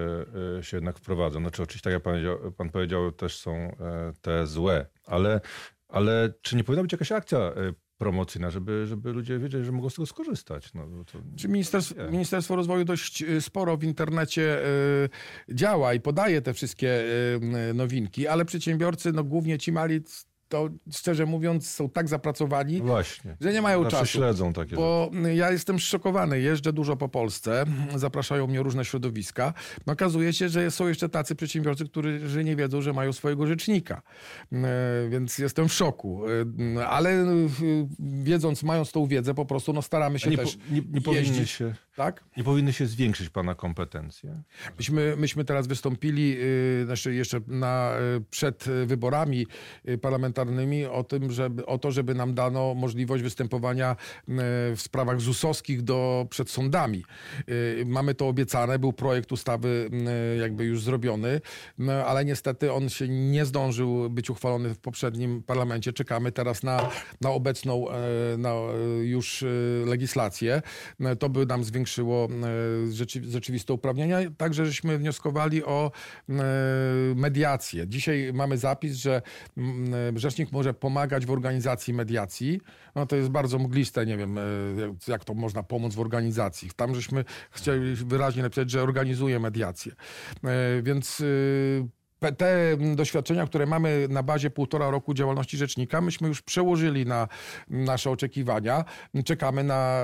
y, 0.58 0.62
się 0.62 0.76
jednak 0.76 0.98
wprowadzą? 0.98 1.40
Znaczy 1.40 1.62
oczywiście, 1.62 1.84
tak 1.84 1.92
jak 1.92 2.02
pan 2.02 2.12
powiedział, 2.12 2.52
pan 2.52 2.70
powiedział 2.70 3.12
też 3.12 3.36
są 3.36 3.52
e, 3.52 4.12
te 4.22 4.46
złe, 4.46 4.86
ale, 5.04 5.40
ale 5.88 6.32
czy 6.42 6.56
nie 6.56 6.64
powinna 6.64 6.82
być 6.82 6.92
jakaś 6.92 7.12
akcja 7.12 7.38
promocyjna, 7.98 8.50
żeby, 8.50 8.86
żeby 8.86 9.12
ludzie 9.12 9.38
wiedzieli, 9.38 9.64
że 9.64 9.72
mogą 9.72 9.90
z 9.90 9.94
tego 9.94 10.06
skorzystać? 10.06 10.74
No, 10.74 11.04
to... 11.12 11.18
Czy 11.36 11.48
ministerstwo, 11.48 11.94
ministerstwo 12.10 12.56
Rozwoju 12.56 12.84
dość 12.84 13.22
y, 13.22 13.40
sporo 13.40 13.76
w 13.76 13.84
internecie 13.84 14.66
y, 15.50 15.54
działa 15.54 15.94
i 15.94 16.00
podaje 16.00 16.42
te 16.42 16.54
wszystkie 16.54 17.04
y, 17.70 17.74
nowinki, 17.74 18.26
ale 18.26 18.44
przedsiębiorcy, 18.44 19.12
no 19.12 19.24
głównie 19.24 19.58
ci 19.58 19.72
mali, 19.72 20.00
to 20.52 20.68
szczerze 20.92 21.26
mówiąc 21.26 21.70
są 21.70 21.88
tak 21.88 22.08
zapracowani, 22.08 22.82
właśnie. 22.82 23.36
że 23.40 23.52
nie 23.52 23.62
mają 23.62 23.82
Zawsze 23.82 23.98
czasu. 23.98 24.18
śledzą 24.18 24.52
takie 24.52 24.70
rzeczy. 24.70 24.76
Bo 24.76 25.10
ja 25.34 25.50
jestem 25.50 25.78
szokowany, 25.78 26.40
jeżdżę 26.40 26.72
dużo 26.72 26.96
po 26.96 27.08
Polsce, 27.08 27.64
zapraszają 27.94 28.46
mnie 28.46 28.62
różne 28.62 28.84
środowiska. 28.84 29.54
No, 29.86 29.92
okazuje 29.92 30.32
się, 30.32 30.48
że 30.48 30.70
są 30.70 30.88
jeszcze 30.88 31.08
tacy 31.08 31.34
przedsiębiorcy, 31.34 31.84
którzy 31.84 32.44
nie 32.44 32.56
wiedzą, 32.56 32.82
że 32.82 32.92
mają 32.92 33.12
swojego 33.12 33.46
rzecznika. 33.46 34.02
E, 34.52 34.58
Więc 35.08 35.38
jestem 35.38 35.68
w 35.68 35.72
szoku. 35.72 36.22
E, 36.76 36.86
Ale 36.88 37.10
e, 37.10 37.26
wiedząc, 37.98 38.62
mając 38.62 38.92
tą 38.92 39.06
wiedzę, 39.06 39.34
po 39.34 39.44
prostu 39.46 39.72
no, 39.72 39.82
staramy 39.82 40.18
się 40.18 40.30
nie, 40.30 40.36
też 40.36 40.56
po, 40.56 40.74
nie, 40.74 40.82
nie 40.92 41.00
powinny 41.00 41.46
się... 41.46 41.74
Tak? 41.96 42.24
Nie 42.36 42.44
powinny 42.44 42.72
się 42.72 42.86
zwiększyć 42.86 43.30
pana 43.30 43.54
kompetencje? 43.54 44.42
Myśmy, 44.78 45.16
myśmy 45.16 45.44
teraz 45.44 45.66
wystąpili 45.66 46.36
znaczy 46.84 47.14
jeszcze 47.14 47.40
na, 47.46 47.92
przed 48.30 48.64
wyborami 48.86 49.46
y, 49.88 49.98
parlamentarnymi 50.42 50.86
o 50.86 51.04
tym, 51.04 51.32
żeby, 51.32 51.66
o 51.66 51.78
to, 51.78 51.90
żeby 51.90 52.14
nam 52.14 52.34
dano 52.34 52.74
możliwość 52.74 53.22
występowania 53.22 53.92
y, 53.92 54.34
w 54.76 54.78
sprawach 54.78 55.20
ZUS-owskich 55.20 55.82
do, 55.82 56.26
przed 56.30 56.50
sądami. 56.50 57.04
Y, 57.48 57.84
Mamy 57.86 58.14
to 58.14 58.28
obiecane, 58.28 58.78
był 58.78 58.92
projekt 58.92 59.32
ustawy 59.32 59.90
y, 60.34 60.38
jakby 60.38 60.64
już 60.64 60.82
zrobiony, 60.82 61.40
ale 62.06 62.24
niestety 62.24 62.72
on 62.72 62.88
się 62.88 63.08
nie 63.08 63.44
zdążył 63.44 64.10
być 64.10 64.30
uchwalony 64.30 64.74
w 64.74 64.78
poprzednim 64.78 65.42
parlamencie. 65.42 65.92
Czekamy 65.92 66.32
teraz 66.32 66.62
na, 66.62 66.90
na 67.20 67.30
obecną 67.30 67.88
e, 67.90 68.36
na 68.38 68.50
e, 68.50 69.04
już 69.04 69.42
e, 69.42 69.46
legislację. 69.86 70.62
To 71.18 71.28
by 71.28 71.46
nam 71.46 71.64
zwiększyło 71.64 72.28
e, 72.88 72.92
rzeczy, 72.92 73.22
rzeczywiste 73.30 73.72
uprawnienia. 73.72 74.18
Także 74.36 74.66
żeśmy 74.66 74.98
wnioskowali 74.98 75.64
o 75.64 75.92
e, 76.28 76.32
mediację. 77.14 77.88
Dzisiaj 77.88 78.32
mamy 78.34 78.58
zapis, 78.58 78.94
że 78.94 79.22
e, 79.56 80.12
rzecznik 80.32 80.52
może 80.52 80.74
pomagać 80.74 81.26
w 81.26 81.30
organizacji 81.30 81.94
mediacji. 81.94 82.60
No 82.94 83.06
to 83.06 83.16
jest 83.16 83.28
bardzo 83.28 83.58
mgliste, 83.58 84.06
nie 84.06 84.16
wiem, 84.16 84.38
e, 84.38 84.42
jak- 85.08 85.24
to 85.24 85.34
można 85.34 85.62
pomóc 85.62 85.94
w 85.94 86.00
organizacji. 86.00 86.70
Tam 86.76 86.94
żeśmy 86.94 87.24
chcieli 87.50 87.94
wyraźnie 87.94 88.42
napisać, 88.42 88.70
że 88.70 88.82
organizuje 88.82 89.40
mediację. 89.40 89.92
E, 90.44 90.82
Więc 90.82 91.16
pe- 91.20 92.01
te 92.36 92.72
mm, 92.72 92.96
doświadczenia, 92.96 93.46
które 93.46 93.66
mamy 93.66 94.06
na 94.10 94.22
bazie 94.22 94.50
półtora 94.50 94.90
roku 94.90 95.14
działalności 95.14 95.56
rzecznika, 95.56 96.00
myśmy 96.00 96.28
już 96.28 96.42
przełożyli 96.42 97.06
na 97.06 97.28
nasze 97.68 98.10
oczekiwania. 98.10 98.84
Czekamy 99.24 99.64
na 99.64 100.02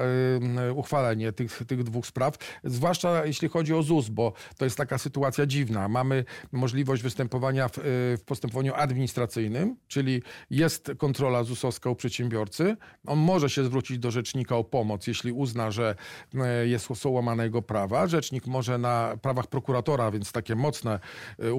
y, 0.68 0.72
uchwalenie 0.72 1.33
tych, 1.33 1.62
tych 1.66 1.85
dwóch 1.85 2.07
spraw, 2.07 2.37
zwłaszcza 2.64 3.26
jeśli 3.26 3.48
chodzi 3.48 3.74
o 3.74 3.83
ZUS, 3.83 4.09
bo 4.09 4.33
to 4.57 4.64
jest 4.64 4.76
taka 4.76 4.98
sytuacja 4.98 5.46
dziwna. 5.46 5.88
Mamy 5.88 6.24
możliwość 6.52 7.02
występowania 7.02 7.68
w, 7.68 7.78
y, 7.78 7.83
w 8.16 8.22
postępowaniu 8.26 8.74
administracyjnym, 8.74 9.76
czyli 9.88 10.22
jest 10.50 10.90
kontrola 10.98 11.44
ZUS-owska 11.44 11.90
u 11.90 11.94
przedsiębiorcy. 11.94 12.76
On 13.07 13.18
może 13.18 13.50
się 13.50 13.64
zwrócić 13.64 13.98
do 13.98 14.11
rzecznika 14.11 14.57
o 14.57 14.64
pomoc, 14.64 15.07
jeśli 15.07 15.33
uzna, 15.33 15.70
że 15.70 15.94
y, 16.35 16.68
jest, 16.68 16.88
są 16.94 17.11
łamane 17.11 17.44
jego 17.44 17.62
prawa. 17.62 18.07
Rzecznik 18.07 18.46
może 18.46 18.78
na 18.78 19.16
prawach 19.22 19.46
prokuratora, 19.46 20.11
więc 20.11 20.33
takie 20.33 20.54
mocne 20.54 21.00
y, 21.44 21.54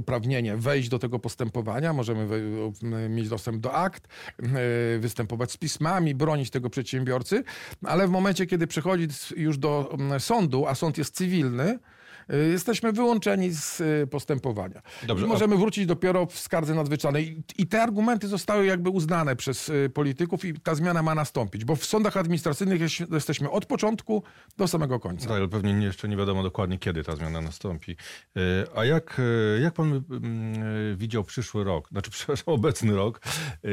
wejść 0.58 0.90
do 0.90 1.00
tego 1.00 1.20
postępowania. 1.20 1.94
Możemy 1.94 2.36
y, 3.06 3.10
mieć 3.10 3.30
dostęp 3.30 3.62
do 3.62 3.74
akt, 3.74 4.08
y, 4.96 5.00
występować 5.00 5.52
z 5.52 5.58
pismami, 5.58 6.16
bronić 6.16 6.50
tego 6.50 6.70
przedsiębiorcy, 6.70 7.44
ale 7.84 8.08
w 8.08 8.12
momencie, 8.12 8.46
kiedy 8.46 8.68
przychodzi 8.68 9.08
już 9.36 9.58
do 9.58 9.90
mm, 9.94 10.20
sądu, 10.20 10.68
a 10.68 10.76
sąd 10.76 10.98
jest 10.98 11.16
cywilny, 11.16 11.80
jesteśmy 12.52 12.92
wyłączeni 12.92 13.50
z 13.52 13.82
y, 13.82 14.08
postępowania. 14.12 14.82
Dobrze, 15.08 15.28
możemy 15.28 15.58
wrócić 15.58 15.86
dopiero 15.86 16.26
w 16.26 16.39
skardze 16.39 16.74
nadzwyczajnej. 16.76 17.44
I- 17.58 17.68
te 17.68 17.84
argumenty 17.84 18.28
zostały 18.28 18.65
jakby 18.65 18.89
uznane 18.89 19.36
przez 19.36 19.70
y, 19.70 19.89
polityków 19.94 20.46
i 20.46 20.54
ta 20.54 20.76
zmiana 20.76 21.04
ma 21.04 21.15
nastąpić, 21.15 21.65
bo 21.65 21.76
w 21.76 21.86
sądach 21.86 22.18
administracyjnych 22.18 22.82
jest- 22.82 23.12
jesteśmy 23.12 23.50
od 23.52 23.65
początku 23.65 24.24
do 24.58 24.68
samego 24.68 25.00
końca. 25.00 25.28
Tak, 25.28 25.38
ale 25.38 25.48
pewnie 25.48 25.74
nie- 25.74 25.86
jeszcze 25.86 26.08
nie 26.08 26.18
wiadomo 26.18 26.44
dokładnie, 26.44 26.78
kiedy 26.80 27.04
ta 27.04 27.15
zmiana 27.15 27.42
nastąpi. 27.42 27.96
E, 28.38 28.39
A 28.78 28.86
jak, 28.86 29.22
e, 29.58 29.62
jak 29.62 29.74
pan 29.74 29.94
e, 29.94 30.02
widział 30.96 31.24
przyszły 31.24 31.63
rok, 31.63 31.89
znaczy 31.89 32.12
przepraszam, 32.15 32.54
obecny 32.54 32.96
rok, 32.96 33.22
e, 33.26 33.70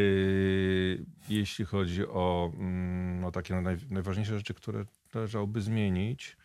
jeśli 1.28 1.64
chodzi 1.64 2.06
o, 2.06 2.52
mm, 2.58 3.24
o 3.24 3.30
takie 3.32 3.54
naj, 3.54 3.76
najważniejsze 3.90 4.36
rzeczy, 4.38 4.54
które 4.54 4.84
należałoby 5.14 5.60
zmienić 5.60 6.36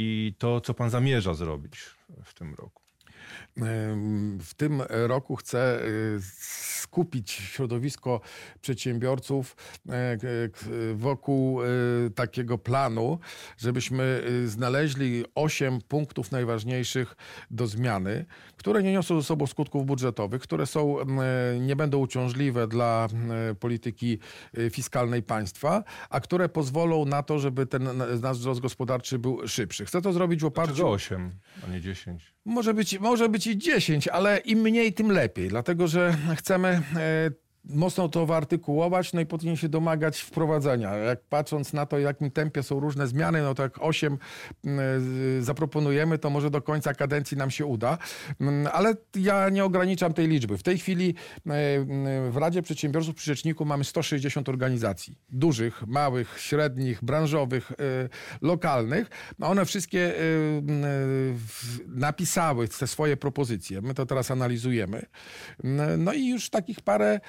i 0.00 0.34
to, 0.38 0.60
co 0.60 0.74
pan 0.74 0.90
zamierza 0.90 1.34
zrobić 1.34 1.80
w 2.24 2.34
tym 2.34 2.54
roku? 2.54 2.82
W 4.40 4.54
tym 4.56 4.82
roku 4.88 5.36
chcę 5.36 5.84
y, 5.84 6.20
skupić 6.88 7.30
środowisko 7.30 8.20
przedsiębiorców 8.60 9.56
e, 9.88 10.18
wokół 10.94 11.62
y, 11.62 11.66
takiego 12.14 12.58
planu, 12.58 13.18
żebyśmy 13.58 14.22
y, 14.28 14.48
znaleźli 14.48 15.24
osiem 15.34 15.80
punktów 15.88 16.32
najważniejszych 16.32 17.16
do 17.50 17.66
zmiany, 17.66 18.24
które 18.56 18.82
nie 18.82 18.92
niosą 18.92 19.20
ze 19.20 19.26
sobą 19.26 19.46
skutków 19.46 19.86
budżetowych, 19.86 20.42
które 20.42 20.66
są, 20.66 21.00
m, 21.00 21.18
nie 21.66 21.76
będą 21.76 21.98
uciążliwe 21.98 22.68
dla 22.68 23.08
m, 23.12 23.56
polityki 23.56 24.18
fiskalnej 24.70 25.22
państwa, 25.22 25.84
a 26.10 26.20
które 26.20 26.48
pozwolą 26.48 27.04
na 27.04 27.22
to, 27.22 27.38
żeby 27.38 27.66
ten 27.66 27.88
nasz 28.20 28.38
wzrost 28.38 28.60
gospodarczy 28.60 29.18
był 29.18 29.48
szybszy. 29.48 29.84
Chcę 29.84 30.02
to 30.02 30.12
zrobić 30.12 30.40
w 30.40 30.44
oparciu 30.44 30.74
Dlaczego 30.74 30.90
8, 30.90 31.30
a 31.66 31.70
nie 31.70 31.80
10? 31.80 32.34
Może 32.48 32.74
być, 32.74 32.98
może 32.98 33.28
być 33.28 33.46
i 33.46 33.58
10, 33.58 34.08
ale 34.08 34.38
im 34.38 34.58
mniej, 34.58 34.92
tym 34.92 35.12
lepiej, 35.12 35.48
dlatego 35.48 35.88
że 35.88 36.16
chcemy 36.36 36.68
e, 36.68 36.80
mocno 37.64 38.08
to 38.08 38.26
wyartykułować, 38.26 39.12
no 39.12 39.20
i 39.20 39.26
powinien 39.26 39.56
się 39.56 39.68
domagać 39.68 40.20
wprowadzenia. 40.20 40.94
Jak 40.94 41.20
patrząc 41.20 41.72
na 41.72 41.86
to, 41.86 41.98
jakim 41.98 42.30
tempie 42.30 42.62
są 42.62 42.80
różne 42.80 43.06
zmiany, 43.06 43.42
no 43.42 43.54
to 43.54 43.62
jak 43.62 43.82
8 43.82 44.18
zaproponujemy, 45.40 46.18
to 46.18 46.30
może 46.30 46.50
do 46.50 46.62
końca 46.62 46.94
kadencji 46.94 47.36
nam 47.36 47.50
się 47.50 47.66
uda. 47.66 47.98
Mm, 48.40 48.68
Ale 48.72 48.94
ja 49.14 49.48
nie 49.48 49.64
ograniczam 49.64 50.14
tej 50.14 50.28
liczby. 50.28 50.58
W 50.58 50.62
tej 50.62 50.78
chwili 50.78 51.08
e, 51.10 51.12
w 52.30 52.36
Radzie 52.36 52.62
Przedsiębiorców 52.62 53.14
przy 53.14 53.26
Rzeczniku 53.26 53.64
mamy 53.64 53.84
160 53.84 54.48
organizacji. 54.48 55.18
Dużych, 55.28 55.86
małych, 55.86 56.40
średnich, 56.40 57.04
branżowych, 57.04 57.72
e, 57.72 57.74
lokalnych. 58.42 59.10
One 59.40 59.64
wszystkie 59.64 60.14
e, 60.14 60.20
napisały 61.86 62.68
te 62.68 62.86
swoje 62.86 63.16
propozycje. 63.16 63.82
My 63.82 63.94
to 63.94 64.06
teraz 64.06 64.30
analizujemy. 64.30 65.06
No 65.98 66.12
i 66.12 66.28
już 66.28 66.50
takich 66.50 66.80
parę 66.80 67.20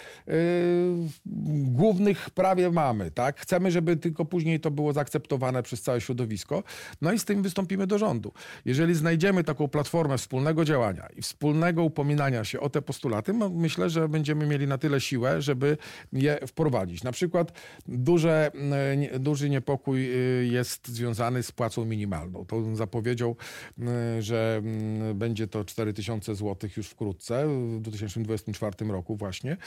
głównych 1.64 2.30
prawie 2.30 2.72
mamy. 2.72 3.12
Tak? 3.12 3.40
Chcemy, 3.40 3.72
żeby 3.72 3.98
tylko 3.98 4.26
później 4.26 4.60
to 4.60 4.72
było 4.72 4.94
zaakceptowane 4.94 5.64
przez 5.64 5.82
całe 5.82 6.02
środowisko. 6.02 6.64
No 7.02 7.12
i 7.14 7.20
z 7.20 7.26
tym 7.26 7.42
wystąpimy 7.42 7.88
do 7.88 7.98
rządu. 7.98 8.34
Jeżeli 8.66 8.96
znajdziemy 8.96 9.44
taką 9.44 9.68
platformę 9.68 10.18
wspólnego 10.18 10.66
działania 10.66 11.08
i 11.18 11.22
wspólnego 11.22 11.84
upominania 11.84 12.44
się 12.44 12.60
o 12.60 12.70
te 12.70 12.82
postulaty, 12.82 13.34
myślę, 13.34 13.90
że 13.90 14.10
będziemy 14.10 14.46
mieli 14.48 14.68
na 14.68 14.78
tyle 14.78 15.02
siłę, 15.02 15.42
żeby 15.42 15.78
je 16.14 16.40
wprowadzić. 16.48 17.04
Na 17.04 17.12
przykład 17.12 17.52
duże, 17.88 18.52
nie- 18.98 19.20
duży 19.20 19.50
niepokój 19.50 20.12
e, 20.12 20.16
jest 20.46 20.88
związany 20.88 21.44
z 21.44 21.52
płacą 21.52 21.86
minimalną. 21.86 22.46
To 22.46 22.76
zapowiedział, 22.76 23.36
e, 23.82 24.22
że 24.22 24.62
mm, 24.64 25.18
będzie 25.18 25.48
to 25.48 25.66
4000 25.66 26.36
zł 26.36 26.70
już 26.78 26.88
wkrótce, 26.88 27.48
w 27.48 27.82
2024 27.82 28.92
roku 28.92 29.16
właśnie. 29.16 29.58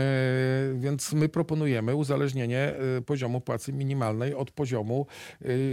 E, 0.00 0.74
Więc 0.74 1.12
my 1.12 1.28
proponujemy 1.28 1.94
uzależnienie 1.94 2.58
e, 2.58 3.02
poziomu 3.02 3.40
płacy 3.40 3.72
minimalnej 3.72 4.34
od 4.34 4.50
poziomu 4.50 5.06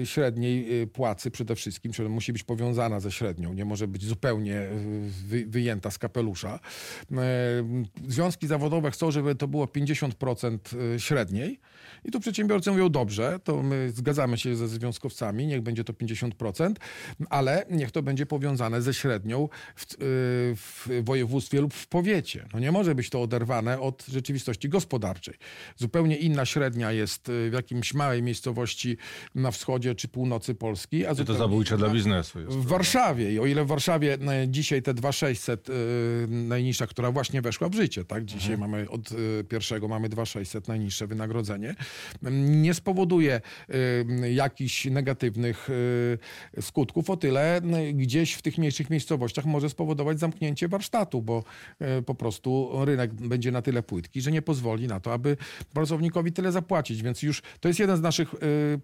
e, 0.01 0.05
średniej 0.05 0.87
płacy 0.87 1.31
przede 1.31 1.55
wszystkim, 1.55 1.91
czyli 1.91 2.09
musi 2.09 2.33
być 2.33 2.43
powiązana 2.43 2.99
ze 2.99 3.11
średnią, 3.11 3.53
nie 3.53 3.65
może 3.65 3.87
być 3.87 4.05
zupełnie 4.05 4.67
wy, 5.27 5.45
wyjęta 5.45 5.91
z 5.91 5.97
kapelusza. 5.97 6.59
Związki 8.07 8.47
zawodowe 8.47 8.91
chcą, 8.91 9.11
żeby 9.11 9.35
to 9.35 9.47
było 9.47 9.65
50% 9.65 10.57
średniej 10.97 11.59
i 12.05 12.11
tu 12.11 12.19
przedsiębiorcy 12.19 12.71
mówią, 12.71 12.89
dobrze, 12.89 13.39
to 13.43 13.63
my 13.63 13.91
zgadzamy 13.91 14.37
się 14.37 14.55
ze 14.55 14.67
związkowcami, 14.67 15.47
niech 15.47 15.61
będzie 15.61 15.83
to 15.83 15.93
50%, 15.93 16.73
ale 17.29 17.65
niech 17.69 17.91
to 17.91 18.01
będzie 18.03 18.25
powiązane 18.25 18.81
ze 18.81 18.93
średnią 18.93 19.49
w, 19.75 19.93
y, 19.93 19.97
w 20.55 20.87
województwie 21.03 21.61
lub 21.61 21.73
w 21.73 21.87
powiecie. 21.87 22.47
No 22.53 22.59
nie 22.59 22.71
może 22.71 22.95
być 22.95 23.09
to 23.09 23.21
oderwane 23.21 23.79
od 23.79 24.05
rzeczywistości 24.05 24.69
gospodarczej. 24.69 25.33
Zupełnie 25.75 26.15
inna 26.15 26.45
średnia 26.45 26.91
jest 26.91 27.29
y, 27.29 27.49
w 27.49 27.53
jakimś 27.53 27.93
małej 27.93 28.23
miejscowości 28.23 28.97
na 29.35 29.51
wschodzie 29.51 29.95
czy 29.95 30.07
północy 30.07 30.55
Polski, 30.55 31.05
a 31.05 31.15
To 31.15 31.33
zabójcze 31.33 31.77
dla 31.77 31.89
biznesu 31.89 32.39
jest. 32.39 32.51
w 32.51 32.65
Warszawie. 32.65 33.33
I 33.33 33.39
o 33.39 33.45
ile 33.45 33.65
w 33.65 33.67
Warszawie 33.67 34.17
e, 34.27 34.47
dzisiaj 34.47 34.81
te 34.81 34.93
2600 34.93 35.69
e, 35.69 35.73
najniższa, 36.27 36.87
która 36.87 37.11
właśnie 37.11 37.41
weszła 37.41 37.69
w 37.69 37.75
życie, 37.75 38.05
tak? 38.05 38.25
Dzisiaj 38.25 38.57
mamy 38.57 38.89
od 38.89 39.09
pierwszego 39.49 39.87
mamy 39.87 40.09
2600 40.09 40.67
najniższe 40.67 41.07
wynagrodzenie, 41.07 41.75
nie 42.31 42.73
spowoduje 42.73 43.41
e, 44.23 44.31
jakichś 44.33 44.85
negatywnych 44.85 45.69
e, 46.57 46.61
skutków, 46.61 47.09
o 47.09 47.17
tyle 47.17 47.55
m, 47.55 47.73
gdzieś 47.93 48.33
w 48.33 48.41
tych 48.41 48.57
mniejszych 48.57 48.89
miejscowościach 48.89 49.45
może 49.45 49.69
spowodować 49.69 50.19
zamknięcie 50.19 50.67
warsztatu, 50.67 51.21
bo 51.21 51.43
po 52.05 52.15
prostu 52.15 52.71
rynek 52.85 53.13
będzie 53.13 53.51
na 53.51 53.61
tyle 53.61 53.83
płytki, 53.83 54.21
że 54.21 54.31
nie 54.31 54.41
pozwoli 54.41 54.87
na 54.87 54.99
to, 54.99 55.13
aby 55.13 55.37
pracownikowi 55.73 56.31
tyle 56.31 56.51
zapłacić. 56.51 57.03
Więc 57.03 57.23
już 57.23 57.41
to 57.59 57.67
jest 57.67 57.79
jeden 57.79 57.97
z 57.97 58.01
naszych 58.01 58.35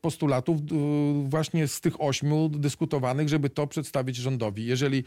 postulatów 0.02 0.62
właśnie 1.30 1.68
z 1.68 1.82
tych 1.82 2.02
ośmiu 2.02 2.50
dyskutowanych, 2.50 3.30
żeby 3.30 3.50
to 3.50 3.68
przedstawić 3.68 4.16
rządowi. 4.16 4.66
Jeżeli 4.66 5.04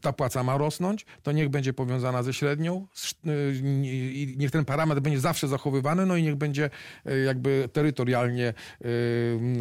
ta 0.00 0.12
płaca 0.12 0.42
ma 0.42 0.58
rosnąć, 0.58 1.06
to 1.22 1.32
niech 1.32 1.48
będzie 1.48 1.72
powiązana 1.72 2.22
ze 2.22 2.32
średnią 2.32 2.86
y, 3.26 3.60
i 3.92 4.34
niech 4.38 4.50
ten 4.50 4.64
parametr 4.64 5.00
będzie 5.00 5.20
zawsze 5.20 5.48
zachowywany, 5.48 6.06
no 6.06 6.16
i 6.16 6.22
niech 6.22 6.36
będzie 6.36 6.70
y, 7.06 7.24
jakby 7.38 7.68
terytorialnie 7.72 8.54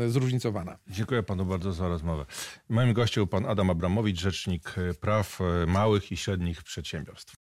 y, 0.03 0.09
zróżnicowana. 0.09 0.77
Dziękuję 0.89 1.23
panu 1.23 1.45
bardzo 1.45 1.73
za 1.73 1.87
rozmowę. 1.87 2.25
Moim 2.69 2.93
gościem 2.93 3.27
pan 3.27 3.45
Adam 3.45 3.69
Abramowicz, 3.69 4.21
rzecznik 4.21 4.75
e, 4.77 4.93
praw 4.93 5.39
e, 5.41 5.65
małych 5.65 6.11
i 6.11 6.17
średnich 6.17 6.63
przedsiębiorstw. 6.63 7.35